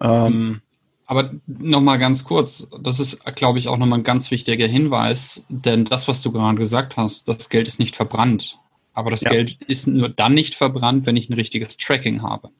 Ähm, 0.00 0.60
Aber 1.06 1.32
nochmal 1.46 1.98
ganz 1.98 2.24
kurz, 2.24 2.68
das 2.82 3.00
ist, 3.00 3.24
glaube 3.34 3.58
ich, 3.58 3.68
auch 3.68 3.78
nochmal 3.78 4.00
ein 4.00 4.04
ganz 4.04 4.30
wichtiger 4.30 4.66
Hinweis, 4.66 5.42
denn 5.48 5.84
das, 5.84 6.06
was 6.08 6.22
du 6.22 6.30
gerade 6.32 6.56
gesagt 6.56 6.96
hast, 6.96 7.28
das 7.28 7.48
Geld 7.48 7.66
ist 7.66 7.80
nicht 7.80 7.96
verbrannt. 7.96 8.58
Aber 8.92 9.10
das 9.10 9.22
Ja. 9.22 9.30
Geld 9.30 9.58
ist 9.66 9.86
nur 9.86 10.08
dann 10.08 10.34
nicht 10.34 10.54
verbrannt, 10.54 11.04
wenn 11.04 11.16
ich 11.16 11.28
ein 11.28 11.34
richtiges 11.34 11.76
Tracking 11.76 12.22
habe. 12.22 12.50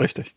richtig. 0.00 0.34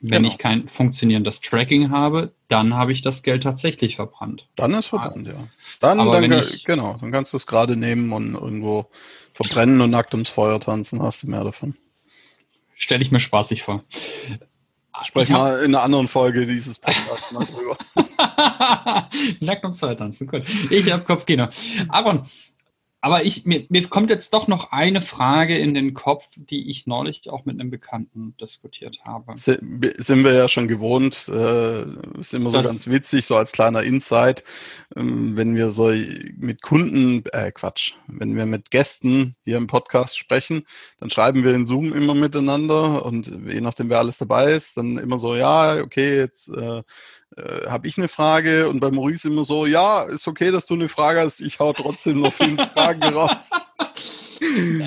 Wenn 0.00 0.22
Genau. 0.22 0.28
ich 0.28 0.38
kein 0.38 0.68
funktionierendes 0.68 1.40
Tracking 1.40 1.90
habe, 1.90 2.32
dann 2.46 2.74
habe 2.74 2.92
ich 2.92 3.02
das 3.02 3.22
Geld 3.24 3.42
tatsächlich 3.42 3.96
verbrannt. 3.96 4.46
Dann 4.56 4.72
ist 4.74 4.86
verbrannt, 4.86 5.26
ja. 5.26 5.48
Dann, 5.80 5.98
Aber 5.98 6.20
dann 6.20 6.32
ich- 6.32 6.64
genau, 6.64 6.96
dann 7.00 7.10
kannst 7.10 7.32
du 7.32 7.36
es 7.36 7.46
gerade 7.48 7.76
nehmen 7.76 8.12
und 8.12 8.34
irgendwo 8.34 8.86
verbrennen 9.34 9.80
und 9.80 9.90
nackt 9.90 10.14
ums 10.14 10.28
Feuer 10.30 10.60
tanzen, 10.60 11.02
hast 11.02 11.24
du 11.24 11.28
mehr 11.30 11.42
davon. 11.42 11.76
Stelle 12.76 13.02
ich 13.02 13.10
mir 13.10 13.18
spaßig 13.20 13.62
vor. 13.64 13.82
Sprech 15.02 15.28
Ich 15.28 15.32
hab- 15.34 15.40
mal 15.40 15.58
in 15.60 15.74
einer 15.74 15.82
anderen 15.84 16.06
Folge 16.08 16.46
dieses 16.46 16.78
Podcasts 16.78 17.30
mal 17.32 17.44
drüber. 17.44 17.76
Nackt 19.40 19.64
ums 19.64 19.80
Feuer 19.80 19.96
tanzen, 19.96 20.26
gut. 20.26 20.42
Ich 20.70 20.90
habe 20.90 21.04
Kopfkino. 21.04 21.48
Aaron, 21.88 22.26
Aber 23.08 23.24
ich, 23.24 23.46
mir, 23.46 23.64
mir, 23.70 23.88
kommt 23.88 24.10
jetzt 24.10 24.34
doch 24.34 24.48
noch 24.48 24.70
eine 24.70 25.00
Frage 25.00 25.56
in 25.56 25.72
den 25.72 25.94
Kopf, 25.94 26.26
die 26.36 26.70
ich 26.70 26.86
neulich 26.86 27.30
auch 27.30 27.46
mit 27.46 27.58
einem 27.58 27.70
Bekannten 27.70 28.36
diskutiert 28.38 28.98
habe. 29.02 29.32
Sind 29.38 30.24
wir 30.24 30.34
ja 30.34 30.46
schon 30.46 30.68
gewohnt, 30.68 31.26
äh, 31.28 31.84
ist 32.20 32.34
immer 32.34 32.50
so 32.50 32.58
das, 32.58 32.66
ganz 32.66 32.86
witzig, 32.86 33.24
so 33.24 33.36
als 33.36 33.52
kleiner 33.52 33.82
Insight, 33.82 34.44
ähm, 34.94 35.38
wenn 35.38 35.56
wir 35.56 35.70
so 35.70 35.90
mit 36.36 36.60
Kunden, 36.60 37.24
äh 37.32 37.50
Quatsch, 37.50 37.94
wenn 38.08 38.36
wir 38.36 38.44
mit 38.44 38.70
Gästen 38.70 39.34
hier 39.42 39.56
im 39.56 39.68
Podcast 39.68 40.18
sprechen, 40.18 40.66
dann 41.00 41.08
schreiben 41.08 41.44
wir 41.44 41.54
in 41.54 41.64
Zoom 41.64 41.94
immer 41.94 42.14
miteinander 42.14 43.06
und 43.06 43.32
je 43.48 43.62
nachdem, 43.62 43.88
wer 43.88 44.00
alles 44.00 44.18
dabei 44.18 44.52
ist, 44.52 44.76
dann 44.76 44.98
immer 44.98 45.16
so, 45.16 45.34
ja, 45.34 45.80
okay, 45.80 46.18
jetzt 46.18 46.50
äh, 46.50 46.82
äh, 47.38 47.68
habe 47.68 47.86
ich 47.86 47.98
eine 47.98 48.08
Frage 48.08 48.68
und 48.68 48.80
bei 48.80 48.90
Maurice 48.90 49.28
immer 49.28 49.44
so, 49.44 49.66
ja, 49.66 50.02
ist 50.02 50.26
okay, 50.26 50.50
dass 50.50 50.66
du 50.66 50.74
eine 50.74 50.88
Frage 50.88 51.20
hast, 51.20 51.40
ich 51.40 51.58
hau 51.58 51.72
trotzdem 51.72 52.20
noch 52.20 52.32
fünf 52.32 52.60
Fragen 52.72 53.02
raus. 53.02 53.48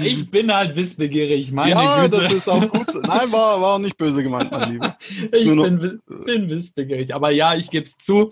Ich 0.03 0.31
bin 0.31 0.53
halt 0.53 0.75
wissbegierig, 0.75 1.51
meine 1.51 1.71
Ja, 1.71 2.05
Güte. 2.05 2.23
das 2.23 2.31
ist 2.31 2.47
auch 2.47 2.67
gut. 2.69 2.87
Nein, 3.03 3.31
war, 3.31 3.61
war 3.61 3.75
auch 3.75 3.79
nicht 3.79 3.97
böse 3.97 4.23
gemeint, 4.23 4.51
mein 4.51 4.71
Lieber. 4.71 4.97
Ich 5.33 5.43
bin, 5.43 6.01
bin, 6.25 6.49
wissbegierig. 6.49 7.13
Aber 7.13 7.31
ja, 7.31 7.55
ich 7.55 7.69
gebe 7.69 7.85
es 7.85 7.97
zu. 7.97 8.31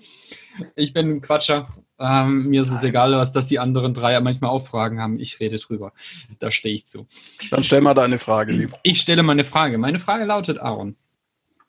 Ich 0.76 0.94
bin 0.94 1.10
ein 1.10 1.22
Quatscher. 1.22 1.68
Ähm, 2.00 2.48
mir 2.48 2.62
ist 2.62 2.72
es 2.72 2.82
egal, 2.84 3.12
was 3.14 3.34
das 3.34 3.48
die 3.48 3.60
anderen 3.60 3.94
drei 3.94 4.20
manchmal 4.22 4.50
auch 4.52 4.66
Fragen 4.66 5.02
haben. 5.02 5.20
Ich 5.20 5.40
rede 5.42 5.60
drüber. 5.60 5.92
Da 6.40 6.52
stehe 6.52 6.76
ich 6.76 6.88
zu. 6.88 7.08
Dann 7.52 7.64
stell 7.64 7.82
mal 7.82 7.94
deine 7.94 8.20
Frage, 8.20 8.54
lieber. 8.54 8.80
Ich 8.84 9.02
stelle 9.02 9.24
meine 9.24 9.44
Frage. 9.44 9.78
Meine 9.78 10.00
Frage 10.00 10.24
lautet, 10.24 10.60
Aaron. 10.60 10.96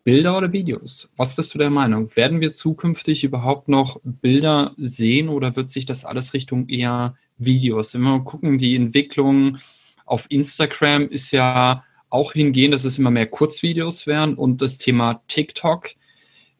Bilder 0.05 0.37
oder 0.37 0.53
Videos? 0.53 1.13
Was 1.17 1.37
bist 1.37 1.55
du 1.55 1.59
der 1.59 1.71
Meinung? 1.71 2.15
Werden 2.17 2.41
wir 2.41 2.53
zukünftig 2.53 3.25
überhaupt 3.25 3.69
noch 3.69 4.01
Bilder 4.03 4.75
sehen 4.77 5.29
oder 5.29 5.57
wird 5.57 5.71
sich 5.71 5.87
das 5.87 6.05
alles 6.05 6.35
Richtung 6.35 6.69
eher 6.69 7.17
Videos? 7.39 7.95
Wenn 7.95 8.03
wir 8.03 8.19
mal 8.19 8.25
gucken, 8.25 8.59
die 8.59 8.77
Entwicklung 8.77 9.59
auf 10.07 10.27
Instagram 10.31 11.09
ist 11.09 11.31
ja 11.31 11.85
auch 12.09 12.33
hingehend, 12.33 12.75
dass 12.75 12.85
es 12.85 12.99
immer 12.99 13.11
mehr 13.11 13.27
Kurzvideos 13.27 14.07
werden 14.07 14.35
und 14.35 14.61
das 14.61 14.79
Thema 14.79 15.23
TikTok. 15.29 15.91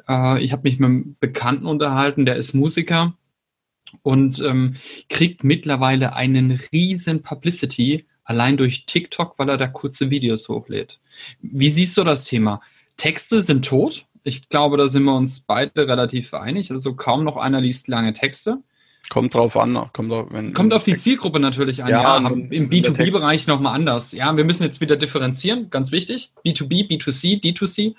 Äh, 0.09 0.43
ich 0.43 0.53
habe 0.53 0.63
mich 0.69 0.79
mit 0.79 0.87
einem 0.87 1.17
Bekannten 1.19 1.67
unterhalten, 1.67 2.25
der 2.25 2.37
ist 2.37 2.55
Musiker 2.55 3.17
und 4.03 4.41
ähm, 4.41 4.77
kriegt 5.09 5.43
mittlerweile 5.45 6.15
einen 6.15 6.61
riesen 6.73 7.23
Publicity 7.23 8.07
allein 8.23 8.57
durch 8.57 8.87
TikTok, 8.87 9.39
weil 9.39 9.49
er 9.49 9.57
da 9.57 9.67
kurze 9.67 10.11
Videos 10.11 10.49
hochlädt. 10.49 11.01
Wie 11.41 11.71
siehst 11.71 11.97
du 11.97 12.05
das 12.05 12.25
Thema? 12.25 12.61
Texte 13.01 13.41
sind 13.41 13.65
tot. 13.65 14.05
Ich 14.25 14.51
glaube, 14.51 14.77
da 14.77 14.87
sind 14.87 15.05
wir 15.05 15.17
uns 15.17 15.41
beide 15.41 15.89
relativ 15.89 16.35
einig. 16.35 16.71
Also 16.71 16.95
kaum 16.95 17.25
noch 17.25 17.39
einer 17.39 17.63
liest 17.63 17.89
lange 17.89 18.13
Texte. 18.13 18.59
Kommt 19.09 19.35
drauf 19.35 19.57
an. 19.57 19.89
Kommt 19.95 20.13
auf, 20.13 20.31
wenn, 20.31 20.53
kommt 20.53 20.75
auf 20.75 20.85
die 20.85 20.99
Zielgruppe 20.99 21.41
natürlich 21.41 21.83
an. 21.83 21.89
Ja, 21.89 22.21
ja 22.21 22.29
im 22.29 22.69
B2B-Bereich 22.69 23.47
nochmal 23.47 23.75
anders. 23.75 24.13
Ja, 24.13 24.37
wir 24.37 24.45
müssen 24.45 24.65
jetzt 24.65 24.83
wieder 24.83 24.97
differenzieren, 24.97 25.71
ganz 25.71 25.93
wichtig. 25.93 26.35
B2B, 26.45 26.91
B2C, 26.91 27.43
D2C. 27.43 27.95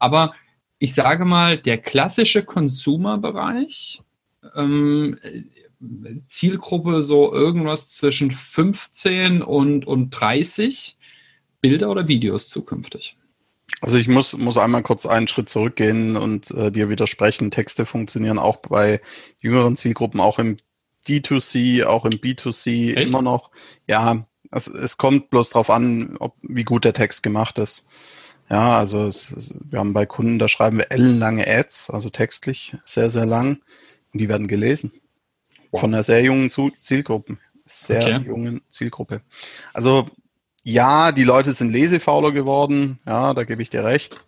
Aber 0.00 0.34
ich 0.80 0.94
sage 0.94 1.24
mal, 1.24 1.56
der 1.56 1.78
klassische 1.78 2.42
Consumer-Bereich, 2.42 4.00
ähm, 4.56 5.16
Zielgruppe 6.26 7.04
so 7.04 7.32
irgendwas 7.32 7.90
zwischen 7.90 8.32
15 8.32 9.42
und, 9.42 9.86
und 9.86 10.10
30 10.10 10.96
Bilder 11.60 11.90
oder 11.90 12.08
Videos 12.08 12.48
zukünftig. 12.48 13.16
Also 13.80 13.98
ich 13.98 14.08
muss, 14.08 14.36
muss 14.36 14.58
einmal 14.58 14.82
kurz 14.82 15.06
einen 15.06 15.28
Schritt 15.28 15.48
zurückgehen 15.48 16.16
und 16.16 16.50
äh, 16.50 16.72
dir 16.72 16.88
widersprechen. 16.88 17.50
Texte 17.50 17.86
funktionieren 17.86 18.38
auch 18.38 18.56
bei 18.56 19.00
jüngeren 19.38 19.76
Zielgruppen, 19.76 20.20
auch 20.20 20.38
im 20.38 20.58
D2C, 21.06 21.84
auch 21.84 22.04
im 22.04 22.14
B2C 22.14 22.96
Echt? 22.96 23.08
immer 23.08 23.22
noch. 23.22 23.50
Ja, 23.86 24.26
es, 24.50 24.66
es 24.66 24.96
kommt 24.96 25.30
bloß 25.30 25.50
darauf 25.50 25.70
an, 25.70 26.16
ob, 26.18 26.34
wie 26.42 26.64
gut 26.64 26.84
der 26.84 26.92
Text 26.92 27.22
gemacht 27.22 27.58
ist. 27.58 27.86
Ja, 28.50 28.78
also 28.78 29.06
es, 29.06 29.30
es, 29.30 29.60
wir 29.62 29.78
haben 29.78 29.92
bei 29.92 30.06
Kunden, 30.06 30.38
da 30.38 30.48
schreiben 30.48 30.78
wir 30.78 30.90
ellenlange 30.90 31.46
Ads, 31.46 31.90
also 31.90 32.08
textlich 32.08 32.74
sehr, 32.82 33.10
sehr 33.10 33.26
lang. 33.26 33.60
Und 34.12 34.20
die 34.20 34.28
werden 34.28 34.48
gelesen. 34.48 34.92
Wow. 35.70 35.80
Von 35.80 35.94
einer 35.94 36.02
sehr 36.02 36.22
jungen 36.22 36.50
Zielgruppe. 36.50 37.36
Sehr 37.66 38.16
okay. 38.16 38.26
jungen 38.26 38.62
Zielgruppe. 38.70 39.20
Also 39.74 40.08
ja, 40.64 41.12
die 41.12 41.24
Leute 41.24 41.52
sind 41.52 41.72
lesefauler 41.72 42.32
geworden, 42.32 42.98
ja, 43.06 43.34
da 43.34 43.44
gebe 43.44 43.62
ich 43.62 43.70
dir 43.70 43.84
recht. 43.84 44.22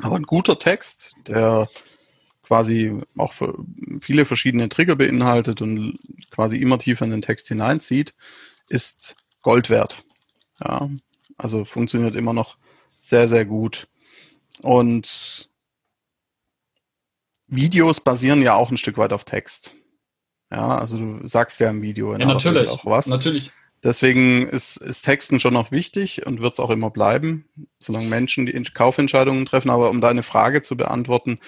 Aber 0.00 0.16
ein 0.16 0.24
guter 0.24 0.58
Text, 0.58 1.16
der 1.26 1.68
quasi 2.42 3.00
auch 3.16 3.32
viele 4.00 4.24
verschiedene 4.24 4.68
Trigger 4.68 4.96
beinhaltet 4.96 5.62
und 5.62 5.98
quasi 6.30 6.56
immer 6.56 6.78
tiefer 6.78 7.04
in 7.04 7.10
den 7.10 7.22
Text 7.22 7.48
hineinzieht, 7.48 8.14
ist 8.68 9.16
Gold 9.42 9.70
wert. 9.70 10.04
Ja, 10.60 10.88
also 11.36 11.64
funktioniert 11.64 12.16
immer 12.16 12.32
noch 12.32 12.56
sehr, 13.00 13.28
sehr 13.28 13.44
gut. 13.44 13.88
Und 14.60 15.50
Videos 17.46 18.00
basieren 18.00 18.42
ja 18.42 18.54
auch 18.54 18.70
ein 18.70 18.76
Stück 18.76 18.98
weit 18.98 19.12
auf 19.12 19.24
Text. 19.24 19.72
Ja, 20.50 20.76
also 20.78 20.98
du 20.98 21.26
sagst 21.26 21.60
ja 21.60 21.70
im 21.70 21.82
Video 21.82 22.16
ja, 22.16 22.26
natürlich, 22.26 22.68
auch 22.68 22.84
was. 22.84 23.06
Natürlich. 23.06 23.50
Deswegen 23.84 24.48
ist, 24.48 24.76
ist 24.76 25.02
Texten 25.02 25.40
schon 25.40 25.54
noch 25.54 25.72
wichtig 25.72 26.24
und 26.26 26.40
wird 26.40 26.54
es 26.54 26.60
auch 26.60 26.70
immer 26.70 26.90
bleiben, 26.90 27.46
solange 27.78 28.08
Menschen 28.08 28.46
die 28.46 28.62
Kaufentscheidungen 28.62 29.44
treffen. 29.44 29.70
Aber 29.70 29.90
um 29.90 30.00
deine 30.00 30.22
Frage 30.22 30.62
zu 30.62 30.76
beantworten, 30.76 31.38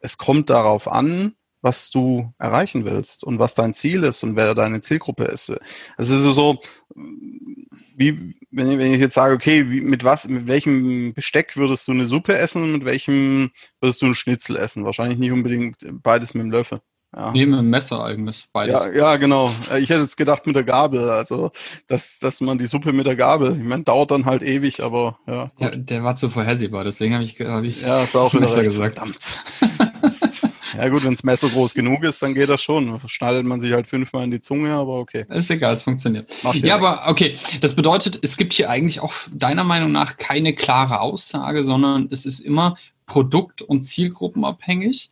es 0.00 0.16
kommt 0.16 0.50
darauf 0.50 0.86
an, 0.86 1.34
was 1.62 1.90
du 1.90 2.32
erreichen 2.38 2.84
willst 2.84 3.24
und 3.24 3.38
was 3.38 3.54
dein 3.54 3.74
Ziel 3.74 4.04
ist 4.04 4.22
und 4.22 4.36
wer 4.36 4.54
deine 4.54 4.80
Zielgruppe 4.80 5.24
ist. 5.24 5.52
Es 5.98 6.10
ist 6.10 6.22
so, 6.22 6.60
wie 6.94 8.34
wenn 8.50 8.70
ich, 8.70 8.78
wenn 8.78 8.94
ich 8.94 9.00
jetzt 9.00 9.14
sage, 9.14 9.34
okay, 9.34 9.70
wie, 9.70 9.80
mit 9.80 10.04
was, 10.04 10.26
mit 10.26 10.46
welchem 10.46 11.12
Besteck 11.12 11.56
würdest 11.56 11.86
du 11.86 11.92
eine 11.92 12.06
Suppe 12.06 12.36
essen 12.36 12.62
und 12.62 12.72
mit 12.72 12.84
welchem 12.84 13.50
würdest 13.80 14.00
du 14.00 14.06
einen 14.06 14.14
Schnitzel 14.14 14.56
essen? 14.56 14.84
Wahrscheinlich 14.84 15.18
nicht 15.18 15.32
unbedingt 15.32 15.84
beides 16.02 16.34
mit 16.34 16.44
dem 16.44 16.50
Löffel. 16.50 16.80
Ja. 17.14 17.32
Nee, 17.32 17.44
mit 17.44 17.58
dem 17.58 17.70
Messer 17.70 18.04
eigentlich, 18.04 18.46
beides. 18.52 18.74
Ja, 18.74 18.92
ja, 18.92 19.16
genau. 19.16 19.52
Ich 19.80 19.90
hätte 19.90 20.02
jetzt 20.02 20.16
gedacht 20.16 20.46
mit 20.46 20.54
der 20.54 20.62
Gabel, 20.62 21.10
also 21.10 21.50
dass, 21.88 22.20
dass 22.20 22.40
man 22.40 22.56
die 22.56 22.66
Suppe 22.66 22.92
mit 22.92 23.04
der 23.04 23.16
Gabel, 23.16 23.56
ich 23.58 23.66
meine, 23.66 23.82
dauert 23.82 24.12
dann 24.12 24.26
halt 24.26 24.42
ewig, 24.42 24.80
aber 24.80 25.18
ja. 25.26 25.50
ja 25.58 25.70
der 25.70 26.04
war 26.04 26.14
zu 26.14 26.30
vorhersehbar, 26.30 26.84
deswegen 26.84 27.14
habe 27.14 27.24
ich, 27.24 27.40
hab 27.40 27.64
ich 27.64 27.82
ja, 27.82 28.04
ist 28.04 28.14
auch 28.14 28.32
Messer 28.32 28.62
gesagt. 28.62 28.96
Verdammt. 28.96 29.42
ja 30.76 30.88
gut, 30.88 31.02
wenn 31.02 31.10
das 31.10 31.24
Messer 31.24 31.48
groß 31.48 31.74
genug 31.74 32.04
ist, 32.04 32.22
dann 32.22 32.34
geht 32.34 32.48
das 32.48 32.62
schon. 32.62 33.00
Schneidet 33.06 33.44
man 33.44 33.60
sich 33.60 33.72
halt 33.72 33.88
fünfmal 33.88 34.22
in 34.22 34.30
die 34.30 34.40
Zunge, 34.40 34.72
aber 34.72 35.00
okay. 35.00 35.26
Ist 35.30 35.50
egal, 35.50 35.74
es 35.74 35.82
funktioniert. 35.82 36.30
Ja, 36.54 36.76
aber 36.76 37.08
okay, 37.08 37.36
das 37.60 37.74
bedeutet, 37.74 38.20
es 38.22 38.36
gibt 38.36 38.54
hier 38.54 38.70
eigentlich 38.70 39.00
auch 39.00 39.14
deiner 39.32 39.64
Meinung 39.64 39.90
nach 39.90 40.16
keine 40.16 40.54
klare 40.54 41.00
Aussage, 41.00 41.64
sondern 41.64 42.08
es 42.12 42.24
ist 42.24 42.38
immer 42.38 42.76
produkt- 43.06 43.62
und 43.62 43.82
zielgruppenabhängig. 43.82 45.10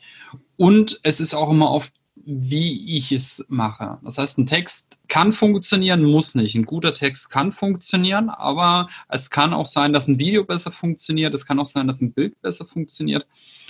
Und 0.58 0.98
es 1.04 1.20
ist 1.20 1.34
auch 1.34 1.50
immer 1.50 1.70
auf, 1.70 1.90
wie 2.16 2.96
ich 2.96 3.12
es 3.12 3.44
mache. 3.48 3.98
Das 4.02 4.18
heißt, 4.18 4.38
ein 4.38 4.46
Text 4.46 4.98
kann 5.06 5.32
funktionieren, 5.32 6.02
muss 6.02 6.34
nicht. 6.34 6.56
Ein 6.56 6.66
guter 6.66 6.92
Text 6.92 7.30
kann 7.30 7.52
funktionieren, 7.52 8.28
aber 8.28 8.88
es 9.08 9.30
kann 9.30 9.54
auch 9.54 9.66
sein, 9.66 9.92
dass 9.92 10.08
ein 10.08 10.18
Video 10.18 10.44
besser 10.44 10.72
funktioniert. 10.72 11.32
Es 11.32 11.46
kann 11.46 11.60
auch 11.60 11.66
sein, 11.66 11.86
dass 11.86 12.00
ein 12.00 12.12
Bild 12.12 12.42
besser 12.42 12.66
funktioniert. 12.66 13.26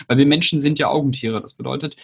Weil 0.06 0.16
wir 0.16 0.26
Menschen 0.26 0.60
sind 0.60 0.78
ja 0.78 0.88
Augentiere. 0.88 1.42
Das 1.42 1.54
bedeutet, 1.54 1.94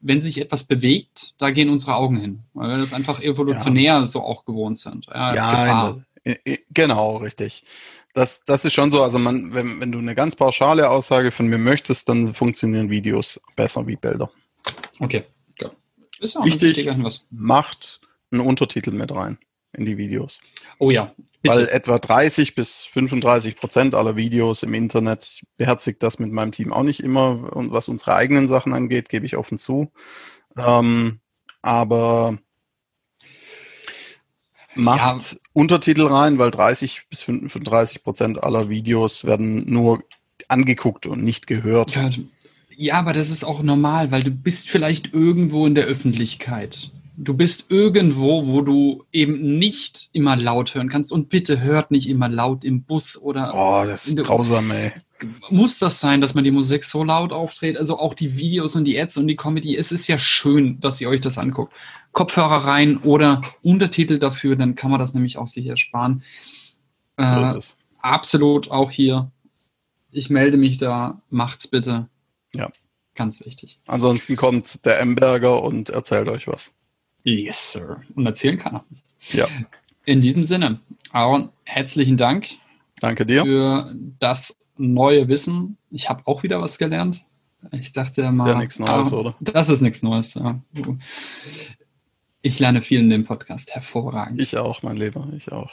wenn 0.00 0.20
sich 0.20 0.38
etwas 0.38 0.64
bewegt, 0.64 1.32
da 1.38 1.50
gehen 1.50 1.70
unsere 1.70 1.96
Augen 1.96 2.20
hin, 2.20 2.40
weil 2.52 2.68
wir 2.68 2.76
das 2.76 2.92
einfach 2.92 3.20
evolutionär 3.20 3.94
ja. 3.94 4.06
so 4.06 4.22
auch 4.22 4.44
gewohnt 4.44 4.78
sind. 4.78 5.06
Ja, 5.06 5.34
ja 5.34 5.96
Genau, 6.70 7.16
richtig. 7.16 7.64
Das, 8.14 8.44
das 8.44 8.64
ist 8.64 8.72
schon 8.72 8.90
so. 8.90 9.02
Also 9.02 9.18
man, 9.18 9.52
wenn, 9.54 9.80
wenn 9.80 9.92
du 9.92 9.98
eine 9.98 10.14
ganz 10.14 10.36
pauschale 10.36 10.90
Aussage 10.90 11.30
von 11.30 11.46
mir 11.46 11.58
möchtest, 11.58 12.08
dann 12.08 12.34
funktionieren 12.34 12.90
Videos 12.90 13.40
besser 13.56 13.86
wie 13.86 13.96
Bilder. 13.96 14.30
Okay. 14.98 15.24
Ja. 15.60 15.70
Ist 16.20 16.36
auch 16.36 16.44
Wichtig, 16.44 16.88
macht 17.30 18.00
einen 18.30 18.40
Untertitel 18.40 18.90
mit 18.90 19.14
rein 19.14 19.38
in 19.72 19.84
die 19.84 19.96
Videos. 19.96 20.40
Oh 20.78 20.90
ja. 20.90 21.14
Bitte. 21.40 21.56
Weil 21.56 21.68
etwa 21.68 21.98
30 21.98 22.56
bis 22.56 22.84
35 22.86 23.54
Prozent 23.56 23.94
aller 23.94 24.16
Videos 24.16 24.64
im 24.64 24.74
Internet 24.74 25.42
beherzigt 25.56 26.02
das 26.02 26.18
mit 26.18 26.32
meinem 26.32 26.50
Team 26.50 26.72
auch 26.72 26.82
nicht 26.82 27.00
immer. 27.00 27.54
Und 27.54 27.70
was 27.70 27.88
unsere 27.88 28.16
eigenen 28.16 28.48
Sachen 28.48 28.74
angeht, 28.74 29.08
gebe 29.08 29.24
ich 29.24 29.36
offen 29.36 29.56
zu. 29.56 29.92
Ähm, 30.56 31.20
aber 31.62 32.38
macht 34.78 35.32
ja. 35.32 35.38
Untertitel 35.52 36.06
rein, 36.06 36.38
weil 36.38 36.50
30 36.50 37.02
bis 37.10 37.22
35 37.22 38.02
Prozent 38.02 38.42
aller 38.42 38.68
Videos 38.68 39.24
werden 39.24 39.70
nur 39.70 40.02
angeguckt 40.48 41.06
und 41.06 41.22
nicht 41.22 41.46
gehört. 41.46 41.94
Ja, 41.94 42.10
ja, 42.76 42.94
aber 42.94 43.12
das 43.12 43.28
ist 43.30 43.44
auch 43.44 43.62
normal, 43.62 44.12
weil 44.12 44.22
du 44.22 44.30
bist 44.30 44.70
vielleicht 44.70 45.12
irgendwo 45.12 45.66
in 45.66 45.74
der 45.74 45.86
Öffentlichkeit. 45.86 46.90
du 47.18 47.34
bist 47.34 47.66
irgendwo, 47.68 48.46
wo 48.46 48.62
du 48.62 49.04
eben 49.12 49.58
nicht 49.58 50.08
immer 50.12 50.36
laut 50.36 50.74
hören 50.74 50.88
kannst. 50.88 51.12
Und 51.12 51.28
bitte 51.28 51.60
hört 51.60 51.90
nicht 51.90 52.08
immer 52.08 52.28
laut 52.28 52.64
im 52.64 52.84
Bus 52.84 53.16
oder. 53.16 53.52
Oh, 53.54 53.84
das 53.84 54.06
ist 54.06 54.16
grausam, 54.16 54.70
ey. 54.70 54.92
Muss 55.50 55.78
das 55.78 55.98
sein, 56.00 56.20
dass 56.20 56.34
man 56.34 56.44
die 56.44 56.52
Musik 56.52 56.84
so 56.84 57.02
laut 57.02 57.32
aufdreht? 57.32 57.76
Also 57.76 57.98
auch 57.98 58.14
die 58.14 58.36
Videos 58.36 58.76
und 58.76 58.84
die 58.84 58.98
Ads 58.98 59.18
und 59.18 59.26
die 59.26 59.34
Comedy. 59.34 59.76
Es 59.76 59.90
ist 59.90 60.06
ja 60.06 60.16
schön, 60.16 60.78
dass 60.80 61.00
ihr 61.00 61.08
euch 61.08 61.20
das 61.20 61.38
anguckt. 61.38 61.72
Kopfhörer 62.12 62.64
rein 62.64 62.98
oder 62.98 63.42
Untertitel 63.62 64.18
dafür, 64.18 64.56
dann 64.56 64.74
kann 64.74 64.90
man 64.90 65.00
das 65.00 65.14
nämlich 65.14 65.38
auch 65.38 65.48
sicher 65.48 65.76
sparen. 65.76 66.22
So 67.16 67.24
äh. 67.24 67.60
Absolut 68.00 68.70
auch 68.70 68.90
hier. 68.90 69.30
Ich 70.10 70.30
melde 70.30 70.56
mich 70.56 70.78
da. 70.78 71.20
Macht's 71.30 71.68
bitte. 71.68 72.08
Ja. 72.54 72.70
Ganz 73.14 73.44
wichtig. 73.44 73.78
Ansonsten 73.86 74.36
kommt 74.36 74.84
der 74.86 75.00
Emberger 75.00 75.62
und 75.62 75.90
erzählt 75.90 76.28
euch 76.28 76.46
was. 76.46 76.76
Yes, 77.24 77.72
Sir. 77.72 78.02
Und 78.14 78.24
erzählen 78.26 78.58
kann 78.58 78.76
er. 78.76 78.84
Ja. 79.32 79.48
In 80.04 80.20
diesem 80.20 80.44
Sinne, 80.44 80.80
Aaron, 81.10 81.50
herzlichen 81.64 82.16
Dank. 82.16 82.48
Danke 83.00 83.26
dir. 83.26 83.42
Für 83.44 83.94
das 84.20 84.56
neue 84.76 85.28
Wissen. 85.28 85.76
Ich 85.90 86.08
habe 86.08 86.22
auch 86.26 86.42
wieder 86.42 86.60
was 86.60 86.78
gelernt. 86.78 87.24
Ich 87.72 87.92
dachte 87.92 88.30
mal. 88.30 88.46
Ist 88.46 88.52
ja 88.52 88.58
nichts 88.58 88.78
Neues, 88.78 89.12
ah, 89.12 89.16
oder? 89.16 89.34
Das 89.40 89.68
ist 89.68 89.80
nichts 89.80 90.02
Neues, 90.02 90.34
ja. 90.34 90.60
Ich 92.48 92.58
lerne 92.58 92.80
viel 92.80 93.00
in 93.00 93.10
dem 93.10 93.26
Podcast. 93.26 93.74
Hervorragend. 93.74 94.40
Ich 94.40 94.56
auch, 94.56 94.82
mein 94.82 94.96
Lieber. 94.96 95.28
Ich 95.36 95.52
auch. 95.52 95.70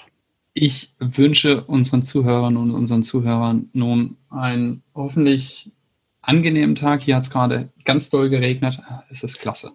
Ich 0.54 0.94
wünsche 1.00 1.64
unseren 1.64 2.04
Zuhörern 2.04 2.58
und 2.58 2.72
unseren 2.72 3.02
Zuhörern 3.02 3.70
nun 3.72 4.18
einen 4.30 4.84
hoffentlich 4.94 5.72
angenehmen 6.22 6.76
Tag. 6.76 7.02
Hier 7.02 7.16
hat 7.16 7.24
es 7.24 7.30
gerade 7.30 7.70
ganz 7.86 8.10
doll 8.10 8.30
geregnet. 8.30 8.82
Es 9.10 9.24
ist 9.24 9.40
klasse. 9.40 9.72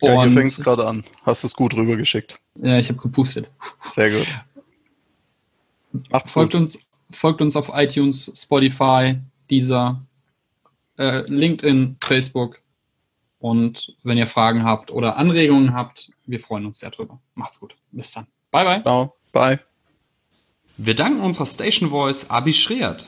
Ja, 0.00 0.24
hier 0.24 0.32
fängt 0.32 0.52
es 0.52 0.62
gerade 0.62 0.86
an. 0.86 1.04
Hast 1.24 1.44
es 1.44 1.54
gut 1.54 1.74
rübergeschickt. 1.74 2.40
Ja, 2.62 2.78
ich 2.78 2.88
habe 2.88 3.00
gepustet. 3.00 3.50
Sehr 3.92 4.10
gut. 4.10 4.26
Macht's 6.10 6.32
folgt 6.32 6.52
gut. 6.52 6.62
Uns, 6.62 6.78
folgt 7.10 7.42
uns 7.42 7.54
auf 7.54 7.70
iTunes, 7.74 8.32
Spotify, 8.34 9.18
Deezer, 9.50 10.02
äh, 10.96 11.20
LinkedIn, 11.30 11.98
Facebook. 12.02 12.62
Und 13.44 13.94
wenn 14.02 14.16
ihr 14.16 14.26
Fragen 14.26 14.64
habt 14.64 14.90
oder 14.90 15.18
Anregungen 15.18 15.74
habt, 15.74 16.10
wir 16.24 16.40
freuen 16.40 16.64
uns 16.64 16.78
sehr 16.78 16.88
drüber. 16.88 17.20
Macht's 17.34 17.60
gut. 17.60 17.76
Bis 17.92 18.10
dann. 18.10 18.26
Bye, 18.50 18.64
bye. 18.64 18.80
Ciao. 18.80 19.16
Bye. 19.32 19.60
Wir 20.78 20.94
danken 20.96 21.20
unserer 21.20 21.44
Station 21.44 21.90
Voice 21.90 22.30
Abi 22.30 22.54
Schreert. 22.54 23.06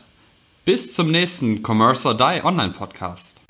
Bis 0.66 0.94
zum 0.94 1.10
nächsten 1.10 1.62
Commerce 1.66 2.06
or 2.06 2.14
Die 2.14 2.44
Online 2.44 2.74
Podcast. 2.74 3.40